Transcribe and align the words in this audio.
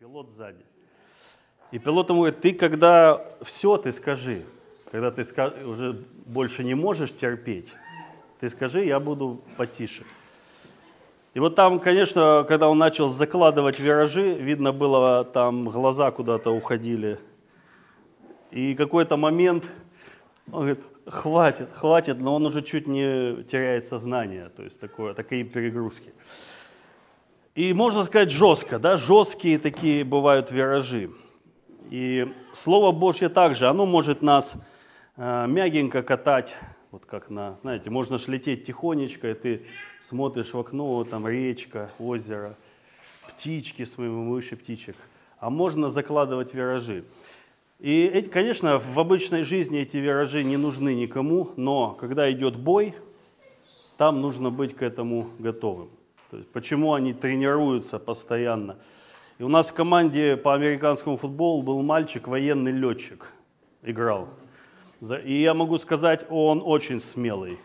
пилот 0.00 0.30
сзади. 0.30 0.64
И 1.72 1.78
пилот 1.78 2.08
ему 2.08 2.20
говорит, 2.20 2.40
ты 2.40 2.54
когда 2.54 3.22
все, 3.42 3.76
ты 3.76 3.92
скажи. 3.92 4.44
Когда 4.90 5.10
ты 5.10 5.22
уже 5.66 5.92
больше 6.24 6.64
не 6.64 6.72
можешь 6.72 7.12
терпеть, 7.12 7.74
ты 8.40 8.48
скажи, 8.48 8.86
я 8.86 8.98
буду 8.98 9.42
потише. 9.58 10.04
И 11.34 11.38
вот 11.38 11.54
там, 11.54 11.78
конечно, 11.80 12.46
когда 12.48 12.70
он 12.70 12.78
начал 12.78 13.10
закладывать 13.10 13.78
виражи, 13.78 14.32
видно 14.32 14.72
было, 14.72 15.22
там 15.22 15.68
глаза 15.68 16.10
куда-то 16.10 16.50
уходили. 16.50 17.18
И 18.50 18.74
какой-то 18.74 19.18
момент 19.18 19.64
он 20.50 20.60
говорит, 20.60 20.80
хватит, 21.06 21.68
хватит, 21.74 22.20
но 22.20 22.36
он 22.36 22.46
уже 22.46 22.62
чуть 22.62 22.86
не 22.86 23.44
теряет 23.44 23.86
сознание, 23.86 24.48
то 24.48 24.62
есть 24.62 24.80
такое, 24.80 25.12
такие 25.12 25.44
перегрузки. 25.44 26.14
И 27.60 27.74
можно 27.74 28.04
сказать 28.04 28.30
жестко, 28.30 28.78
да, 28.78 28.96
жесткие 28.96 29.58
такие 29.58 30.02
бывают 30.02 30.50
виражи. 30.50 31.10
И 31.90 32.26
Слово 32.54 32.90
Божье 32.90 33.28
также, 33.28 33.66
оно 33.66 33.84
может 33.84 34.22
нас 34.22 34.56
э, 35.18 35.46
мягенько 35.46 36.02
катать, 36.02 36.56
вот 36.90 37.04
как 37.04 37.28
на, 37.28 37.58
знаете, 37.60 37.90
можно 37.90 38.16
ж 38.16 38.28
лететь 38.28 38.64
тихонечко, 38.64 39.30
и 39.30 39.34
ты 39.34 39.66
смотришь 40.00 40.54
в 40.54 40.58
окно, 40.58 41.04
там 41.04 41.28
речка, 41.28 41.90
озеро, 41.98 42.56
птички, 43.28 43.84
своему 43.84 44.30
выше 44.30 44.56
птичек. 44.56 44.96
А 45.38 45.50
можно 45.50 45.90
закладывать 45.90 46.54
виражи. 46.54 47.04
И, 47.78 48.26
конечно, 48.32 48.78
в 48.78 48.98
обычной 48.98 49.42
жизни 49.42 49.80
эти 49.80 49.98
виражи 49.98 50.44
не 50.44 50.56
нужны 50.56 50.94
никому, 50.94 51.50
но 51.56 51.90
когда 51.90 52.32
идет 52.32 52.56
бой, 52.56 52.94
там 53.98 54.22
нужно 54.22 54.48
быть 54.48 54.74
к 54.74 54.80
этому 54.80 55.28
готовым. 55.38 55.90
То 56.30 56.36
есть, 56.36 56.48
почему 56.50 56.94
они 56.94 57.12
тренируются 57.12 57.98
постоянно. 57.98 58.76
И 59.38 59.42
у 59.42 59.48
нас 59.48 59.70
в 59.70 59.74
команде 59.74 60.36
по 60.36 60.54
американскому 60.54 61.16
футболу 61.16 61.62
был 61.62 61.82
мальчик, 61.82 62.28
военный 62.28 62.72
летчик, 62.72 63.32
играл. 63.82 64.28
И 65.24 65.40
я 65.40 65.54
могу 65.54 65.78
сказать, 65.78 66.26
он 66.28 66.62
очень 66.64 67.00
смелый. 67.00 67.58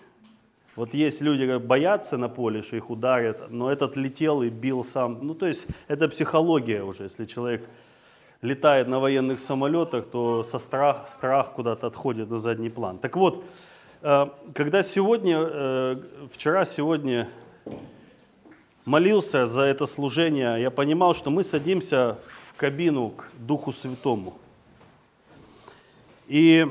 Вот 0.75 0.93
есть 0.93 1.21
люди, 1.21 1.57
боятся 1.57 2.17
на 2.17 2.27
поле, 2.27 2.61
что 2.61 2.75
их 2.75 2.89
ударят, 2.89 3.49
но 3.49 3.71
этот 3.71 3.95
летел 3.95 4.41
и 4.41 4.49
бил 4.49 4.83
сам. 4.83 5.19
Ну, 5.21 5.35
то 5.35 5.47
есть 5.47 5.67
это 5.87 6.09
психология 6.09 6.83
уже. 6.83 7.03
Если 7.03 7.25
человек 7.25 7.67
летает 8.41 8.87
на 8.87 8.99
военных 8.99 9.39
самолетах, 9.39 10.05
то 10.05 10.43
со 10.43 10.59
страх, 10.59 11.07
страх 11.07 11.53
куда-то 11.53 11.87
отходит 11.87 12.29
на 12.29 12.39
задний 12.39 12.69
план. 12.69 12.97
Так 12.97 13.15
вот, 13.15 13.43
э, 14.01 14.27
когда 14.53 14.83
сегодня, 14.83 15.37
э, 15.39 15.97
вчера, 16.31 16.65
сегодня 16.65 17.29
молился 18.85 19.47
за 19.47 19.61
это 19.61 19.85
служение, 19.85 20.61
я 20.61 20.71
понимал, 20.71 21.13
что 21.15 21.31
мы 21.31 21.43
садимся 21.43 22.17
в 22.49 22.53
кабину 22.53 23.09
к 23.09 23.29
Духу 23.39 23.71
Святому. 23.71 24.37
И 26.27 26.67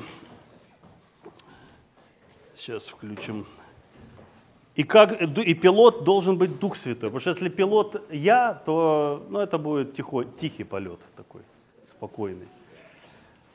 сейчас 2.57 2.89
включим. 2.89 3.47
И, 4.75 4.83
как, 4.83 5.21
и 5.21 5.55
пилот 5.55 6.03
должен 6.03 6.37
быть 6.37 6.59
Дух 6.59 6.75
Святой. 6.75 7.11
Потому 7.11 7.21
что 7.21 7.31
если 7.31 7.49
пилот 7.49 8.03
я, 8.11 8.55
то 8.55 9.25
ну, 9.29 9.39
это 9.39 9.59
будет 9.59 9.95
тихо, 9.95 10.25
тихий 10.25 10.65
полет 10.65 11.01
такой, 11.17 11.43
спокойный. 11.85 12.49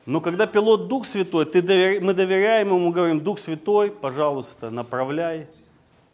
Но 0.06 0.22
когда 0.22 0.46
пилот 0.46 0.88
Дух 0.88 1.04
Святой, 1.04 1.44
ты 1.44 1.60
довер... 1.60 2.00
мы 2.00 2.14
доверяем 2.14 2.68
ему, 2.68 2.90
говорим, 2.90 3.20
Дух 3.20 3.38
Святой, 3.38 3.90
пожалуйста, 3.90 4.70
направляй, 4.70 5.46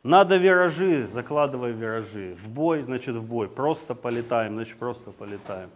надо 0.07 0.37
виражи, 0.37 1.09
закладывай 1.09 1.73
виражи. 1.73 2.37
В 2.41 2.49
бой, 2.49 2.83
значит 2.83 3.17
в 3.17 3.27
бой. 3.27 3.49
Просто 3.49 3.95
полетаем, 3.97 4.55
значит 4.55 4.79
просто 4.79 5.11
полетаем. 5.11 5.69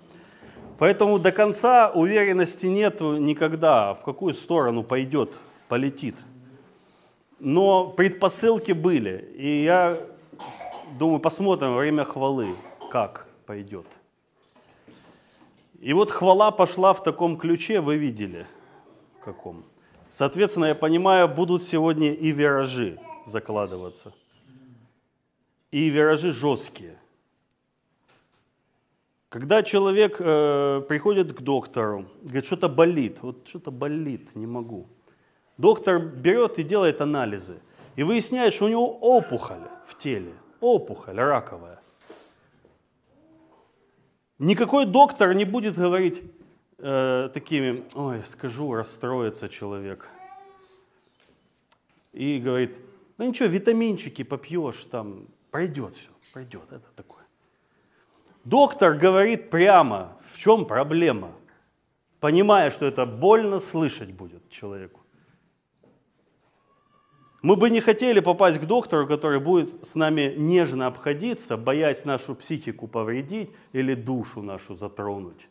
Поэтому 0.78 1.18
до 1.18 1.32
конца 1.32 1.90
уверенности 1.90 2.66
нет 2.66 3.00
никогда, 3.00 3.92
в 3.94 4.02
какую 4.02 4.32
сторону 4.34 4.84
пойдет, 4.84 5.34
полетит. 5.68 6.14
Но 7.40 7.88
предпосылки 7.88 8.70
были. 8.70 9.34
И 9.36 9.64
я 9.64 10.00
думаю, 10.96 11.18
посмотрим 11.18 11.74
время 11.74 12.04
хвалы, 12.04 12.54
как 12.92 13.26
пойдет. 13.46 13.86
И 15.80 15.92
вот 15.92 16.10
хвала 16.12 16.52
пошла 16.52 16.92
в 16.92 17.02
таком 17.02 17.36
ключе, 17.36 17.80
вы 17.80 17.96
видели, 17.96 18.46
каком. 19.24 19.64
Соответственно, 20.08 20.66
я 20.66 20.74
понимаю, 20.76 21.28
будут 21.28 21.64
сегодня 21.64 22.12
и 22.12 22.30
виражи 22.30 22.96
закладываться 23.26 24.12
и 25.70 25.88
виражи 25.88 26.32
жесткие. 26.32 26.96
Когда 29.28 29.62
человек 29.62 30.16
э, 30.18 30.82
приходит 30.88 31.32
к 31.32 31.40
доктору, 31.42 32.06
говорит, 32.22 32.46
что-то 32.46 32.68
болит, 32.68 33.22
вот 33.22 33.46
что-то 33.46 33.70
болит, 33.70 34.34
не 34.34 34.46
могу. 34.46 34.88
Доктор 35.56 36.00
берет 36.00 36.58
и 36.58 36.64
делает 36.64 37.00
анализы. 37.00 37.60
И 37.94 38.02
выясняет, 38.02 38.54
что 38.54 38.64
у 38.64 38.68
него 38.68 38.98
опухоль 38.98 39.68
в 39.86 39.96
теле, 39.96 40.32
опухоль 40.60 41.14
раковая. 41.14 41.80
Никакой 44.38 44.86
доктор 44.86 45.34
не 45.34 45.44
будет 45.44 45.76
говорить 45.76 46.22
э, 46.78 47.28
такими, 47.32 47.84
ой, 47.94 48.24
скажу, 48.24 48.74
расстроится 48.74 49.48
человек. 49.48 50.08
И 52.12 52.40
говорит, 52.40 52.74
ну 53.18 53.28
ничего, 53.28 53.48
витаминчики 53.48 54.24
попьешь, 54.24 54.84
там 54.86 55.26
Пройдет 55.50 55.94
все, 55.94 56.10
пройдет. 56.32 56.62
Это 56.70 56.86
такое. 56.94 57.24
Доктор 58.44 58.94
говорит 58.94 59.50
прямо, 59.50 60.16
в 60.32 60.38
чем 60.38 60.64
проблема, 60.64 61.32
понимая, 62.20 62.70
что 62.70 62.86
это 62.86 63.04
больно 63.04 63.60
слышать 63.60 64.12
будет 64.12 64.48
человеку. 64.48 65.00
Мы 67.42 67.56
бы 67.56 67.70
не 67.70 67.80
хотели 67.80 68.20
попасть 68.20 68.60
к 68.60 68.66
доктору, 68.66 69.06
который 69.06 69.40
будет 69.40 69.84
с 69.84 69.94
нами 69.94 70.34
нежно 70.36 70.86
обходиться, 70.86 71.56
боясь 71.56 72.04
нашу 72.04 72.34
психику 72.34 72.86
повредить 72.86 73.50
или 73.72 73.94
душу 73.94 74.42
нашу 74.42 74.74
затронуть, 74.74 75.48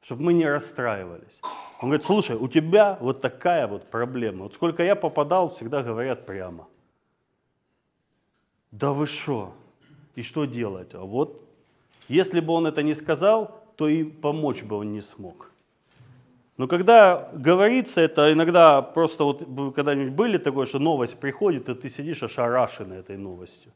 чтобы 0.00 0.22
мы 0.22 0.32
не 0.32 0.46
расстраивались. 0.46 1.40
Он 1.80 1.90
говорит, 1.90 2.04
слушай, 2.04 2.36
у 2.36 2.48
тебя 2.48 2.96
вот 3.00 3.20
такая 3.20 3.66
вот 3.66 3.90
проблема. 3.90 4.44
Вот 4.44 4.54
сколько 4.54 4.82
я 4.82 4.96
попадал, 4.96 5.50
всегда 5.50 5.82
говорят 5.82 6.26
прямо– 6.26 6.66
да 8.78 8.92
вы 8.92 9.06
что? 9.06 9.54
И 10.16 10.22
что 10.22 10.44
делать? 10.44 10.94
А 10.94 11.00
вот, 11.00 11.42
если 12.08 12.40
бы 12.40 12.52
он 12.52 12.66
это 12.66 12.82
не 12.82 12.94
сказал, 12.94 13.62
то 13.76 13.88
и 13.88 14.04
помочь 14.04 14.62
бы 14.62 14.76
он 14.76 14.92
не 14.92 15.00
смог. 15.00 15.50
Но 16.56 16.68
когда 16.68 17.30
говорится 17.34 18.00
это, 18.00 18.32
иногда 18.32 18.82
просто 18.82 19.24
вот 19.24 19.42
вы 19.42 19.72
когда-нибудь 19.72 20.12
были 20.12 20.38
такое, 20.38 20.66
что 20.66 20.78
новость 20.78 21.18
приходит, 21.18 21.68
и 21.68 21.74
ты 21.74 21.88
сидишь 21.88 22.22
ошарашенный 22.22 22.98
этой 22.98 23.16
новостью. 23.16 23.72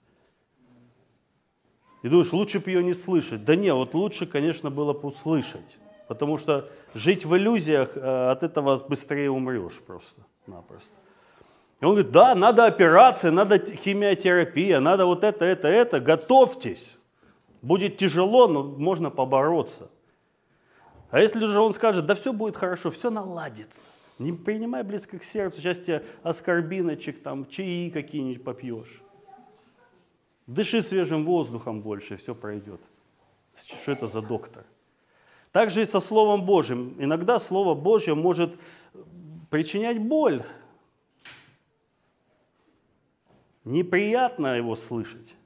И 2.02 2.08
думаешь, 2.08 2.32
лучше 2.32 2.60
бы 2.60 2.70
ее 2.70 2.82
не 2.82 2.94
слышать. 2.94 3.44
Да 3.44 3.56
не, 3.56 3.72
вот 3.74 3.94
лучше, 3.94 4.26
конечно, 4.26 4.70
было 4.70 4.94
бы 4.94 5.08
услышать. 5.08 5.78
Потому 6.08 6.38
что 6.38 6.68
жить 6.94 7.26
в 7.26 7.36
иллюзиях, 7.36 7.96
э, 7.96 8.30
от 8.30 8.42
этого 8.42 8.76
быстрее 8.88 9.30
умрешь 9.30 9.80
просто-напросто. 9.86 10.96
И 11.80 11.84
он 11.84 11.92
говорит, 11.92 12.12
да, 12.12 12.34
надо 12.34 12.66
операция, 12.66 13.30
надо 13.30 13.58
химиотерапия, 13.58 14.80
надо 14.80 15.06
вот 15.06 15.24
это, 15.24 15.44
это, 15.46 15.66
это, 15.68 15.98
готовьтесь. 15.98 16.98
Будет 17.62 17.96
тяжело, 17.96 18.46
но 18.48 18.62
можно 18.62 19.10
побороться. 19.10 19.90
А 21.10 21.20
если 21.20 21.44
же 21.46 21.58
он 21.58 21.72
скажет, 21.72 22.06
да 22.06 22.14
все 22.14 22.32
будет 22.32 22.56
хорошо, 22.56 22.90
все 22.90 23.10
наладится, 23.10 23.90
не 24.18 24.32
принимай 24.32 24.82
близко 24.82 25.18
к 25.18 25.24
сердцу, 25.24 25.60
сейчас 25.60 25.78
тебе 25.78 26.04
аскорбиночек, 26.22 27.22
там, 27.22 27.48
чаи 27.48 27.90
какие-нибудь 27.90 28.44
попьешь. 28.44 29.02
Дыши 30.46 30.82
свежим 30.82 31.24
воздухом 31.24 31.80
больше, 31.80 32.16
все 32.16 32.34
пройдет. 32.34 32.80
Что 33.82 33.92
это 33.92 34.06
за 34.06 34.20
доктор? 34.20 34.64
Также 35.52 35.82
и 35.82 35.84
со 35.84 35.98
Словом 36.00 36.44
Божьим. 36.44 36.94
Иногда 36.98 37.38
Слово 37.38 37.74
Божье 37.74 38.14
может 38.14 38.54
причинять 39.48 39.98
боль 39.98 40.42
Неприятно 43.70 44.56
его 44.56 44.74
слышать. 44.74 45.36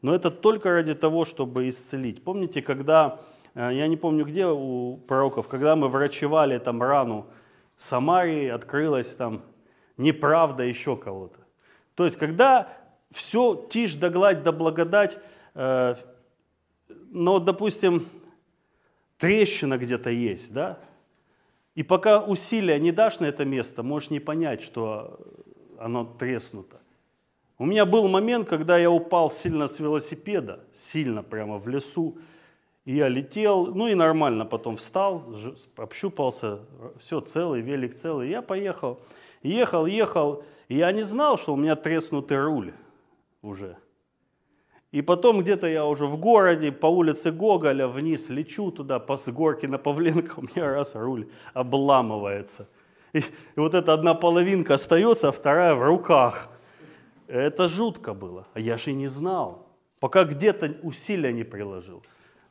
Но 0.00 0.14
это 0.14 0.30
только 0.30 0.70
ради 0.70 0.94
того, 0.94 1.24
чтобы 1.24 1.68
исцелить. 1.68 2.22
Помните, 2.22 2.62
когда, 2.62 3.20
э, 3.54 3.70
я 3.72 3.88
не 3.88 3.96
помню 3.96 4.24
где 4.24 4.46
у 4.46 4.96
пророков, 5.08 5.48
когда 5.48 5.74
мы 5.74 5.88
врачевали 5.88 6.56
там 6.58 6.80
рану 6.80 7.26
Самарии, 7.76 8.46
открылась 8.46 9.16
там 9.16 9.42
неправда 9.96 10.62
еще 10.62 10.96
кого-то. 10.96 11.40
То 11.96 12.04
есть, 12.04 12.16
когда 12.16 12.68
все 13.10 13.66
тишь 13.68 13.96
да 13.96 14.08
гладь 14.08 14.44
да 14.44 14.52
благодать, 14.52 15.18
э, 15.54 15.96
но, 17.10 17.40
допустим, 17.40 18.06
трещина 19.18 19.78
где-то 19.78 20.10
есть, 20.10 20.52
да, 20.52 20.78
и 21.74 21.82
пока 21.82 22.20
усилия 22.20 22.78
не 22.78 22.92
дашь 22.92 23.18
на 23.18 23.24
это 23.24 23.44
место, 23.44 23.82
можешь 23.82 24.10
не 24.10 24.20
понять, 24.20 24.62
что 24.62 25.18
оно 25.78 26.04
треснуто. 26.04 26.80
У 27.58 27.66
меня 27.66 27.86
был 27.86 28.08
момент, 28.08 28.48
когда 28.48 28.76
я 28.78 28.90
упал 28.90 29.30
сильно 29.30 29.68
с 29.68 29.78
велосипеда, 29.78 30.64
сильно 30.72 31.22
прямо 31.22 31.58
в 31.58 31.68
лесу, 31.68 32.18
И 32.84 32.96
я 32.96 33.08
летел, 33.08 33.74
ну 33.74 33.86
и 33.86 33.94
нормально 33.94 34.44
потом 34.44 34.76
встал, 34.76 35.24
общупался, 35.76 36.60
все 36.98 37.20
целый, 37.20 37.62
велик 37.62 37.94
целый. 37.94 38.28
Я 38.28 38.42
поехал, 38.42 39.00
ехал, 39.42 39.86
ехал, 39.86 40.44
и 40.68 40.76
я 40.76 40.92
не 40.92 41.02
знал, 41.02 41.38
что 41.38 41.54
у 41.54 41.56
меня 41.56 41.76
треснутый 41.76 42.42
руль 42.42 42.72
уже. 43.40 43.78
И 44.94 45.02
потом 45.02 45.40
где-то 45.40 45.66
я 45.66 45.86
уже 45.86 46.06
в 46.06 46.16
городе, 46.18 46.70
по 46.70 46.86
улице 46.86 47.32
Гоголя 47.32 47.88
вниз 47.88 48.28
лечу 48.28 48.70
туда, 48.70 49.00
по 49.00 49.16
с 49.16 49.28
горки 49.28 49.66
на 49.66 49.78
Павленко, 49.78 50.34
у 50.38 50.42
меня 50.42 50.70
раз 50.70 50.94
руль 50.94 51.28
обламывается. 51.52 52.68
И, 53.14 53.20
и 53.20 53.60
вот 53.60 53.74
эта 53.74 53.94
одна 53.94 54.12
половинка 54.14 54.74
остается, 54.74 55.28
а 55.28 55.32
вторая 55.32 55.74
в 55.74 55.82
руках. 55.82 56.48
Это 57.26 57.68
жутко 57.68 58.12
было, 58.12 58.46
а 58.52 58.60
я 58.60 58.76
же 58.76 58.92
не 58.92 59.06
знал, 59.06 59.66
пока 59.98 60.24
где-то 60.24 60.74
усилия 60.82 61.32
не 61.32 61.44
приложил. 61.44 62.02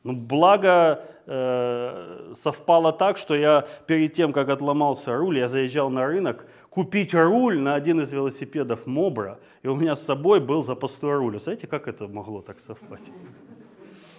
Ну, 0.04 0.14
благо 0.14 1.06
э, 1.26 2.34
совпало 2.36 2.92
так, 2.92 3.18
что 3.18 3.36
я 3.36 3.68
перед 3.86 4.14
тем, 4.14 4.34
как 4.34 4.50
отломался 4.50 5.16
руль, 5.16 5.38
я 5.38 5.48
заезжал 5.48 5.90
на 5.90 6.08
рынок 6.08 6.46
купить 6.70 7.14
руль 7.14 7.60
на 7.60 7.76
один 7.76 8.02
из 8.02 8.12
велосипедов 8.12 8.88
Мобра, 8.88 9.40
и 9.62 9.68
у 9.68 9.76
меня 9.76 9.96
с 9.96 10.04
собой 10.04 10.40
был 10.40 10.64
запасной 10.64 11.16
руль. 11.18 11.40
Знаете, 11.40 11.68
как 11.68 11.88
это 11.88 12.08
могло 12.08 12.42
так 12.42 12.60
совпасть? 12.60 13.12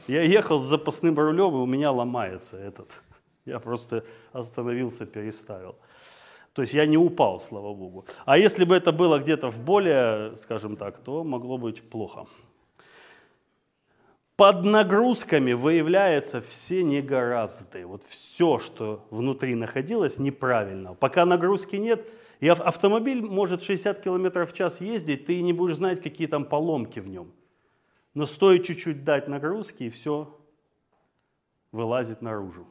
Я 0.07 0.23
ехал 0.23 0.61
с 0.61 0.65
запасным 0.65 1.19
рулем, 1.19 1.55
и 1.55 1.59
у 1.59 1.67
меня 1.67 1.91
ломается 1.91 2.57
этот. 2.57 3.03
Я 3.45 3.59
просто 3.59 4.05
остановился, 4.33 5.05
переставил. 5.05 5.77
То 6.55 6.63
есть 6.63 6.73
я 6.73 6.87
не 6.87 6.97
упал, 6.97 7.41
слава 7.41 7.75
богу. 7.75 8.07
А 8.25 8.39
если 8.39 8.65
бы 8.65 8.77
это 8.77 8.93
было 8.93 9.19
где-то 9.19 9.51
в 9.51 9.61
более, 9.61 10.37
скажем 10.37 10.77
так, 10.77 10.99
то 10.99 11.25
могло 11.25 11.59
быть 11.59 11.83
плохо. 11.83 12.27
Под 14.37 14.65
нагрузками 14.65 15.53
выявляются 15.53 16.41
все 16.41 16.85
негоразды. 16.85 17.85
Вот 17.87 18.05
все, 18.05 18.59
что 18.59 19.05
внутри 19.11 19.57
находилось, 19.57 20.19
неправильно. 20.19 20.95
Пока 20.95 21.25
нагрузки 21.25 21.77
нет, 21.77 22.09
и 22.39 22.49
автомобиль 22.49 23.21
может 23.21 23.63
60 23.63 24.01
км 24.01 24.47
в 24.47 24.53
час 24.53 24.81
ездить, 24.81 25.27
ты 25.27 25.41
не 25.43 25.53
будешь 25.53 25.77
знать, 25.77 26.01
какие 26.03 26.29
там 26.29 26.45
поломки 26.45 27.01
в 27.01 27.09
нем. 27.09 27.33
Но 28.15 28.27
стоит 28.27 28.65
чуть-чуть 28.65 29.05
дать 29.05 29.27
нагрузки, 29.27 29.85
и 29.85 29.91
все 29.91 30.37
вылазит 31.73 32.23
наружу. 32.23 32.67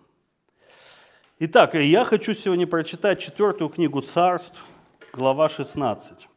Итак, 1.39 1.73
я 1.73 2.05
хочу 2.05 2.35
сегодня 2.35 2.67
прочитать 2.67 3.19
четвертую 3.19 3.67
книгу 3.71 4.01
Царств, 4.01 4.63
глава 5.13 5.49
16. 5.49 6.27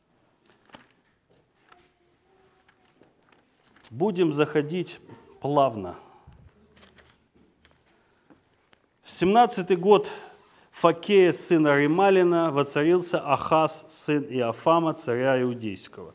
Будем 3.90 4.32
заходить 4.32 4.98
плавно. 5.40 5.96
В 9.02 9.10
17 9.10 9.78
год 9.78 10.10
Факея, 10.70 11.32
сына 11.32 11.76
Рималина, 11.76 12.50
воцарился 12.50 13.20
Ахаз, 13.20 13.84
сын 13.90 14.24
Иофама, 14.30 14.94
царя 14.94 15.40
Иудейского. 15.42 16.14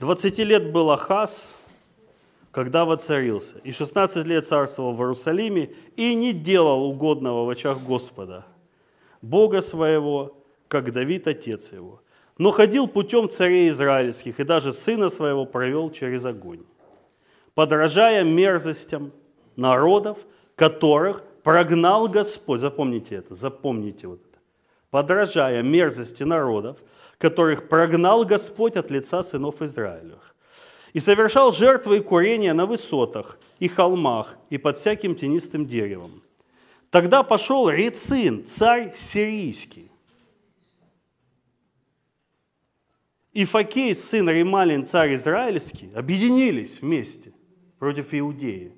20 0.00 0.38
лет 0.38 0.72
был 0.72 0.90
Ахаз, 0.90 1.54
когда 2.52 2.84
воцарился, 2.84 3.58
и 3.64 3.72
16 3.72 4.26
лет 4.26 4.46
царствовал 4.46 4.92
в 4.92 5.00
Иерусалиме, 5.00 5.70
и 5.96 6.14
не 6.14 6.32
делал 6.32 6.84
угодного 6.84 7.44
в 7.44 7.50
очах 7.50 7.78
Господа, 7.82 8.46
Бога 9.22 9.62
своего, 9.62 10.36
как 10.68 10.92
Давид, 10.92 11.28
отец 11.28 11.72
его, 11.72 12.02
но 12.38 12.50
ходил 12.50 12.88
путем 12.88 13.28
царей 13.28 13.68
израильских, 13.68 14.40
и 14.40 14.44
даже 14.44 14.72
сына 14.72 15.08
своего 15.08 15.44
провел 15.44 15.90
через 15.90 16.24
огонь 16.24 16.64
подражая 17.54 18.24
мерзостям 18.24 19.12
народов, 19.56 20.18
которых 20.56 21.22
прогнал 21.42 22.08
Господь. 22.08 22.60
Запомните 22.60 23.16
это, 23.16 23.34
запомните 23.34 24.06
вот 24.06 24.20
это. 24.20 24.38
Подражая 24.90 25.62
мерзости 25.62 26.22
народов, 26.22 26.78
которых 27.18 27.68
прогнал 27.68 28.24
Господь 28.24 28.76
от 28.76 28.90
лица 28.90 29.22
сынов 29.22 29.62
Израилевых. 29.62 30.29
И 30.92 31.00
совершал 31.00 31.52
жертвы 31.52 31.98
и 31.98 32.00
курения 32.00 32.52
на 32.52 32.66
высотах 32.66 33.38
и 33.58 33.68
холмах 33.68 34.36
и 34.50 34.58
под 34.58 34.76
всяким 34.76 35.14
тенистым 35.14 35.66
деревом. 35.66 36.22
Тогда 36.90 37.22
пошел 37.22 37.70
Рецин, 37.70 38.44
царь 38.46 38.92
сирийский. 38.96 39.90
И 43.32 43.44
Факей, 43.44 43.94
сын 43.94 44.28
Рималин, 44.28 44.84
царь 44.84 45.14
израильский, 45.14 45.90
объединились 45.94 46.80
вместе 46.80 47.32
против 47.78 48.12
Иудеи. 48.12 48.76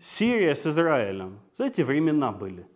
Сирия 0.00 0.56
с 0.56 0.66
Израилем. 0.66 1.40
Знаете, 1.56 1.84
времена 1.84 2.32
были. 2.32 2.66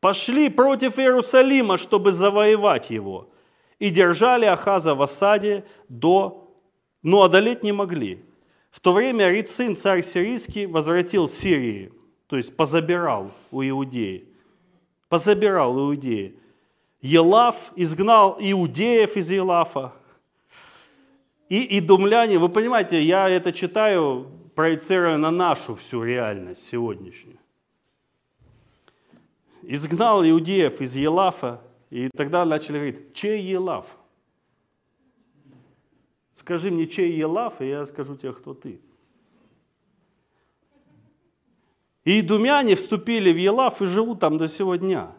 Пошли 0.00 0.48
против 0.48 0.98
Иерусалима, 0.98 1.76
чтобы 1.76 2.12
завоевать 2.12 2.90
его. 2.90 3.30
И 3.80 3.90
держали 3.90 4.44
Ахаза 4.44 4.94
в 4.94 5.02
осаде 5.02 5.64
до... 5.88 6.46
Но 7.02 7.22
одолеть 7.22 7.64
не 7.64 7.72
могли. 7.72 8.24
В 8.70 8.78
то 8.78 8.92
время 8.92 9.30
Рицин, 9.30 9.74
царь 9.74 10.02
сирийский, 10.02 10.66
возвратил 10.66 11.26
Сирии, 11.28 11.90
то 12.28 12.36
есть 12.36 12.54
позабирал 12.54 13.32
у 13.50 13.62
Иудеи. 13.62 14.28
Позабирал 15.08 15.76
Иудеи. 15.76 16.36
Елаф 17.00 17.72
изгнал 17.74 18.36
иудеев 18.38 19.16
из 19.16 19.30
Елафа, 19.30 19.92
и 21.48 21.78
идумляне, 21.78 22.38
вы 22.38 22.48
понимаете, 22.48 23.02
я 23.02 23.28
это 23.28 23.52
читаю, 23.52 24.30
проецируя 24.54 25.16
на 25.16 25.32
нашу 25.32 25.74
всю 25.74 26.04
реальность 26.04 26.64
сегодняшнюю. 26.64 27.38
Изгнал 29.62 30.22
иудеев 30.22 30.80
из 30.80 30.94
Елафа, 30.94 31.60
и 31.90 32.08
тогда 32.16 32.44
начали 32.44 32.74
говорить, 32.74 33.12
чей 33.12 33.42
Елаф? 33.42 33.96
Скажи 36.34 36.70
мне, 36.70 36.86
чей 36.86 37.12
Елаф, 37.12 37.60
и 37.60 37.68
я 37.68 37.84
скажу 37.84 38.16
тебе, 38.16 38.32
кто 38.32 38.54
ты. 38.54 38.80
И 42.04 42.20
идумяне 42.20 42.76
вступили 42.76 43.32
в 43.32 43.36
Елаф 43.36 43.82
и 43.82 43.86
живут 43.86 44.20
там 44.20 44.38
до 44.38 44.48
сего 44.48 44.76
дня. 44.76 45.12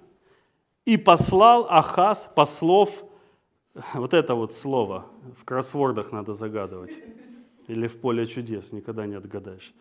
И 0.86 0.98
послал 0.98 1.68
Ахаз 1.70 2.32
послов 2.36 3.04
вот 3.94 4.14
это 4.14 4.36
вот 4.36 4.52
слово 4.52 5.06
в 5.38 5.46
кроссвордах 5.46 6.12
надо 6.12 6.34
загадывать. 6.34 6.92
Или 7.68 7.88
в 7.88 8.02
поле 8.02 8.26
чудес, 8.26 8.72
никогда 8.72 9.06
не 9.06 9.14
отгадаешь. 9.16 9.72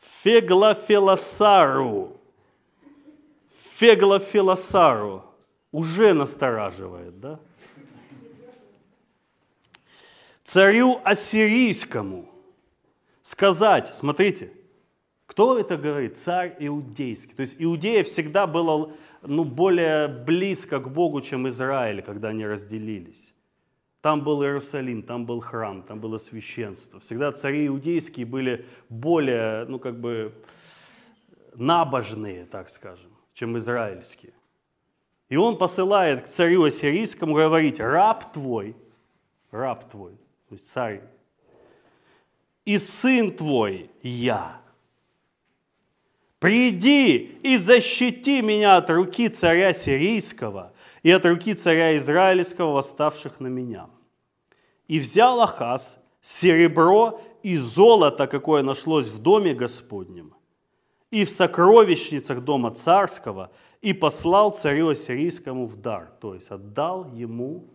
Феглофилосару. 0.00 2.20
Феглофилосару. 3.76 5.22
Уже 5.74 6.14
настораживает, 6.14 7.18
да? 7.18 7.40
Царю 10.44 11.00
ассирийскому 11.02 12.28
сказать, 13.22 13.92
смотрите, 13.92 14.52
кто 15.26 15.58
это 15.58 15.76
говорит? 15.76 16.16
Царь 16.16 16.54
иудейский. 16.60 17.34
То 17.34 17.40
есть 17.40 17.56
Иудея 17.58 18.04
всегда 18.04 18.46
была 18.46 18.92
ну, 19.22 19.42
более 19.42 20.06
близко 20.06 20.78
к 20.78 20.88
Богу, 20.88 21.20
чем 21.22 21.48
Израиль, 21.48 22.02
когда 22.02 22.28
они 22.28 22.46
разделились. 22.46 23.34
Там 24.00 24.22
был 24.22 24.44
Иерусалим, 24.44 25.02
там 25.02 25.26
был 25.26 25.40
храм, 25.40 25.82
там 25.82 25.98
было 25.98 26.18
священство. 26.18 27.00
Всегда 27.00 27.32
цари 27.32 27.66
иудейские 27.66 28.26
были 28.26 28.64
более, 28.88 29.64
ну 29.64 29.80
как 29.80 29.98
бы, 29.98 30.32
набожные, 31.56 32.44
так 32.44 32.68
скажем, 32.68 33.10
чем 33.32 33.58
израильские. 33.58 34.34
И 35.28 35.36
он 35.36 35.56
посылает 35.56 36.22
к 36.22 36.26
царю 36.26 36.64
ассирийскому 36.64 37.34
говорить, 37.34 37.80
раб 37.80 38.32
твой, 38.32 38.76
раб 39.50 39.88
твой, 39.90 40.12
то 40.48 40.54
есть 40.54 40.70
царь, 40.70 41.02
и 42.64 42.78
сын 42.78 43.30
твой 43.30 43.90
я. 44.02 44.60
Приди 46.38 47.38
и 47.42 47.56
защити 47.56 48.42
меня 48.42 48.76
от 48.76 48.90
руки 48.90 49.28
царя 49.28 49.72
сирийского 49.72 50.72
и 51.02 51.10
от 51.10 51.24
руки 51.24 51.54
царя 51.54 51.96
израильского, 51.96 52.72
восставших 52.72 53.40
на 53.40 53.46
меня. 53.46 53.88
И 54.86 54.98
взял 54.98 55.40
Ахаз 55.40 55.98
серебро 56.20 57.22
и 57.42 57.56
золото, 57.56 58.26
какое 58.26 58.62
нашлось 58.62 59.08
в 59.08 59.20
доме 59.20 59.54
Господнем, 59.54 60.34
и 61.10 61.24
в 61.24 61.30
сокровищницах 61.30 62.40
дома 62.40 62.70
царского, 62.72 63.50
и 63.84 63.92
послал 63.92 64.50
царю 64.50 64.88
ассирийскому 64.88 65.66
в 65.66 65.76
дар, 65.76 66.10
то 66.18 66.34
есть 66.34 66.50
отдал 66.50 67.04
ему, 67.12 67.68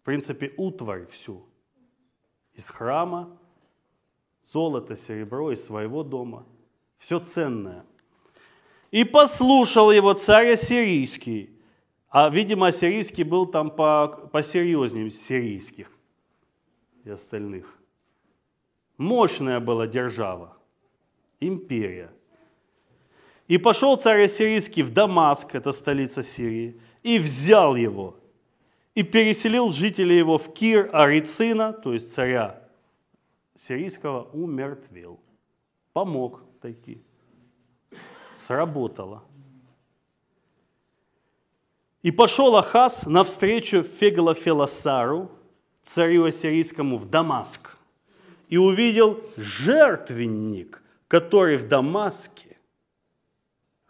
в 0.00 0.04
принципе, 0.04 0.54
утварь 0.56 1.06
всю 1.06 1.44
из 2.54 2.70
храма, 2.70 3.38
золото, 4.42 4.96
серебро 4.96 5.52
из 5.52 5.62
своего 5.62 6.02
дома– 6.02 6.46
все 6.98 7.20
ценное. 7.20 7.84
И 8.90 9.04
послушал 9.04 9.90
его 9.90 10.14
царь 10.14 10.52
ассирийский. 10.52 11.50
А, 12.08 12.30
видимо, 12.30 12.68
ассирийский 12.68 13.24
был 13.24 13.44
там 13.44 13.68
по, 13.68 14.08
посерьезнее 14.32 15.10
сирийских 15.10 15.90
и 17.04 17.10
остальных. 17.10 17.78
Мощная 18.96 19.60
была 19.60 19.86
держава, 19.86 20.56
империя. 21.40 22.10
И 23.48 23.58
пошел 23.58 23.96
царь 23.96 24.24
Ассирийский 24.24 24.82
в 24.82 24.92
Дамаск, 24.92 25.54
это 25.54 25.72
столица 25.72 26.22
Сирии, 26.22 26.80
и 27.02 27.18
взял 27.18 27.76
его, 27.76 28.16
и 28.94 29.02
переселил 29.02 29.72
жителей 29.72 30.18
его 30.18 30.38
в 30.38 30.52
Кир 30.52 30.90
Арицина, 30.92 31.72
то 31.72 31.94
есть 31.94 32.12
царя 32.12 32.66
сирийского, 33.56 34.24
умертвил. 34.32 35.20
Помог 35.92 36.42
таки. 36.60 37.00
Сработало. 38.36 39.22
И 42.02 42.10
пошел 42.10 42.54
Ахаз 42.56 43.06
навстречу 43.06 43.82
Феглофелосару, 43.82 45.30
царю 45.82 46.24
ассирийскому, 46.24 46.98
в 46.98 47.08
Дамаск, 47.08 47.76
и 48.48 48.58
увидел 48.58 49.18
жертвенник, 49.36 50.82
который 51.08 51.56
в 51.56 51.66
Дамаске. 51.66 52.45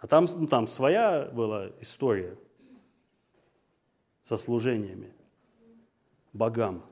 А 0.07 0.09
там, 0.09 0.29
ну, 0.37 0.47
там 0.47 0.69
своя 0.69 1.29
была 1.33 1.71
история 1.81 2.39
со 4.23 4.37
служениями 4.37 5.13
богам. 6.33 6.85